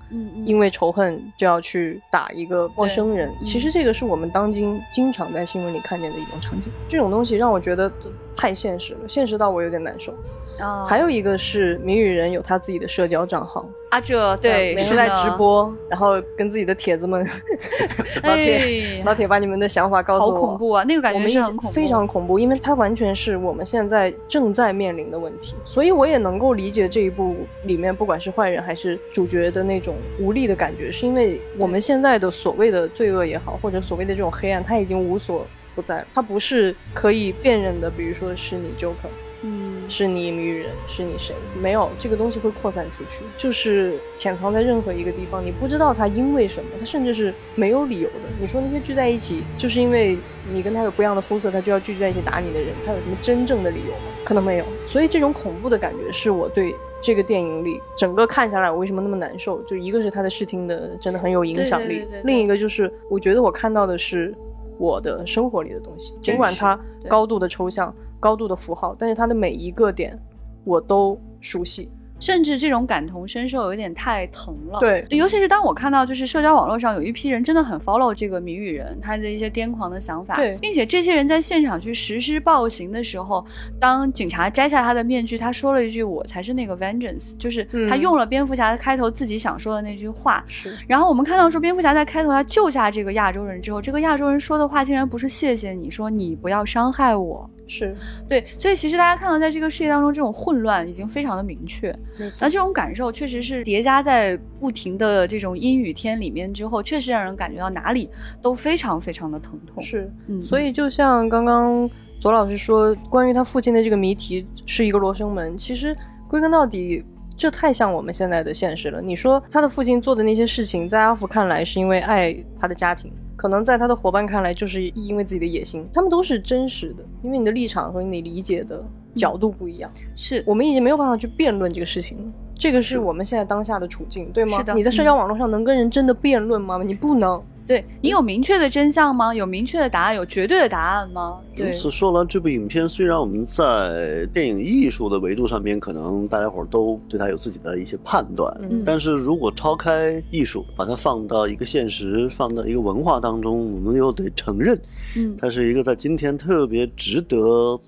[0.45, 3.31] 因为仇恨就要去打一个陌生人。
[3.41, 6.71] 嗯其实这个是我们当今经常在新闻里看见的一种场景。
[6.87, 7.91] 这种东西让我觉得
[8.37, 10.13] 太现实了，现实到我有点难受。
[10.59, 17.27] 啊还有一个是谜语人有他自己的社交账号，啊，这对每次在直播，然后跟自己的帖子们，
[18.23, 20.35] 老铁，哎老铁把你们的想法告诉我。
[20.35, 20.41] 好。
[20.45, 20.85] 恐怖啊！
[20.85, 39.11] 那个感觉是很恐怖，非常恐怖，因为它完全是我们现在正在面临的问题，所以我也能够理解这一部里面不管是坏人还是主角的那种无力的感觉，是因为我们现在的所谓的罪恶也好，或者所谓的这种黑暗，它已经无所不在了，它不是可以辨认的，比如说是你 Joker，
[39.47, 41.35] 嗯是你谜语人，是你谁？
[41.61, 48.29] 没有，这个东西会扩散出去，就是潜藏在任何一个地方，你不知道它因为什么，它甚至是没有理由的。
[48.41, 50.17] 你说那些聚在一起，就是因为
[50.51, 54.15] 你跟他有不一样的肤色，他就要聚在一起打你的人，他有什么真正的理由吗？
[54.25, 54.65] 可能没有。
[54.87, 59.61] 所以这种恐怖的感觉是我对这个电影里整个看下来，我为什么那么难受？
[59.65, 64.35] 就一个是他的视听的真的很有影响力，对对对对对另一个就是我觉得我看到的是
[64.79, 67.95] 我的生活里的东西，尽管它高度的抽象。
[68.25, 70.19] 高度的符号，但是它的每一个点
[70.65, 71.91] 我都熟悉。
[72.21, 74.79] 甚至这种感同身受有点太疼了。
[74.79, 83.45] 对尤其是当我看到就是社交网络上有一批人真的很 follow 这个谜语人他的一些癫狂的想法，对并且这些人在现场去实施暴行的时候，
[83.79, 90.43] 当警察摘下他的面具，他说了一句“我才是那个 vengeance”，就是嗯他用了蝙蝠侠的开头自己想说的那句话。
[90.47, 97.51] 是然后我们看到说，蝙蝠侠在开头他救下这个亚洲人之后，这个亚洲人说的话竟然不是谢谢你，说你不要伤害我。
[97.67, 97.95] 是，
[98.29, 101.95] 对，所以其实大家看到在这个世界当中，这种混乱已经非常的明确。
[102.41, 108.09] 那这种感受确实是叠加在不停的这种阴雨天里面之后，确实让人感觉到哪里
[108.43, 109.83] 都非常非常的疼痛。
[109.83, 111.89] 是，嗯，所以就像刚刚
[112.21, 115.97] 左老师说，关于他父亲的这个谜题是一个罗生门，其实
[116.29, 117.05] 归根到底。
[117.37, 119.03] 这太像我们现在的现实了。
[119.03, 123.11] 你说他的父亲做的那些事情，在阿福看来是因为爱他的家庭，
[123.45, 125.87] 可能在他的伙伴看来就是因为自己的野心。
[125.93, 128.83] 他们都是真实的，因为你的立场和你理解的
[129.15, 129.91] 角度不一样。
[130.17, 132.33] 是我们已经没有办法去辩论这个事情了。
[132.55, 134.57] 这个是我们现在当下的处境，对吗？
[134.57, 136.81] 是的你在社交网络上能跟人真的辩论吗？
[136.83, 137.39] 你不能。
[137.67, 139.35] 对你有明确的真相吗？
[139.35, 140.15] 有明确的答案？
[140.15, 141.39] 有绝对的答案吗？
[141.57, 154.79] 对由此说来，这部影片虽然我们在电影艺术的维度上面，可能大家伙儿都对它有自己的一些判断，嗯但是如果超开艺术，把它放到一个现实、放到一个文化当中，我们又得承认，
[155.17, 157.39] 嗯，它是一个在今天特别值得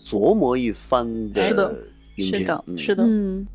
[0.02, 1.76] 琢磨一番的
[2.16, 2.40] 影片。
[2.40, 3.46] 是的嗯是的，嗯。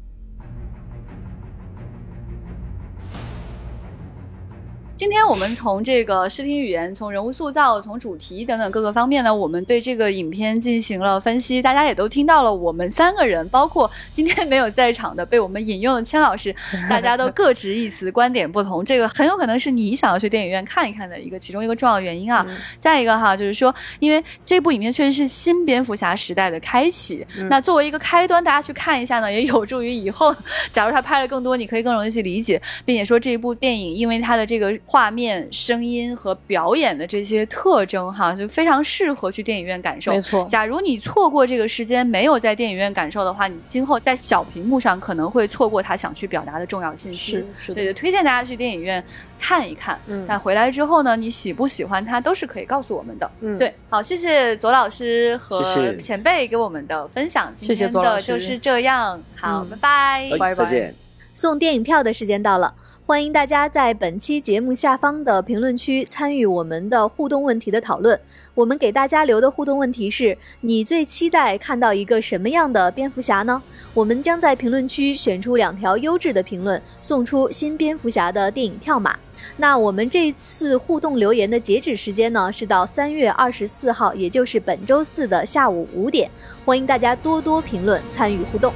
[5.02, 11.60] 今天我们从这个视听语言、从人物塑造、从主题等等各个方面呢，我们对这个影片进行了分析。
[11.60, 16.56] 大家也都听到了，我们三个人，包括今天没有在场的被我们引用的千老师，
[16.88, 18.86] 大家都各执一词，观点不同。
[18.86, 22.46] 这个很有可能是你想要去电影院看一看的一个其中一个重要原因啊。
[22.48, 30.32] 嗯再一个哈，就是说，因为这部影片确实是新蝙蝠侠时代的开启，嗯那作为一个开端，大家去看一下呢，也有助于以后，
[30.70, 40.12] 假如他拍了更多，你可以更容易去理解，并且说这一部电影因为它的这个画面、声音和表演的这些特征，哈，就非常适合去电影院感受。
[40.12, 47.32] 没错假如你错过这个时间，没有在电影院感受的话，你今后在小屏幕上可能会错过他想去表达的重要信息。
[47.32, 49.02] 是是对推荐大家去电影院
[49.40, 49.98] 看一看。
[50.08, 53.32] 嗯那回来之后呢，你喜不喜欢它都是可以告诉我们的。
[53.40, 57.50] 嗯，对，好，谢谢左老师和前辈给我们的分享。
[57.56, 59.90] 今谢谢天左老师的就是这样，好，嗯拜拜。
[59.90, 60.94] 哎拜拜再见。
[61.34, 62.74] 送电影票的时间到了，
[63.12, 68.18] 欢迎大家在本期节目下方的评论区参与我们的互动问题的讨论。
[68.56, 73.62] 我们给大家留的互动问题是：你最期待看到一个什么样的蝙蝠侠呢？
[73.94, 79.14] 我们将在评论区选出两条优质的评论，送出新蝙蝠侠的电影票码。
[79.58, 86.32] 那我们这次互动留言的截止时间呢，是到三月二十四号，也就是本周四的下午五点。
[86.64, 88.74] 欢迎大家多多评论，参与互动。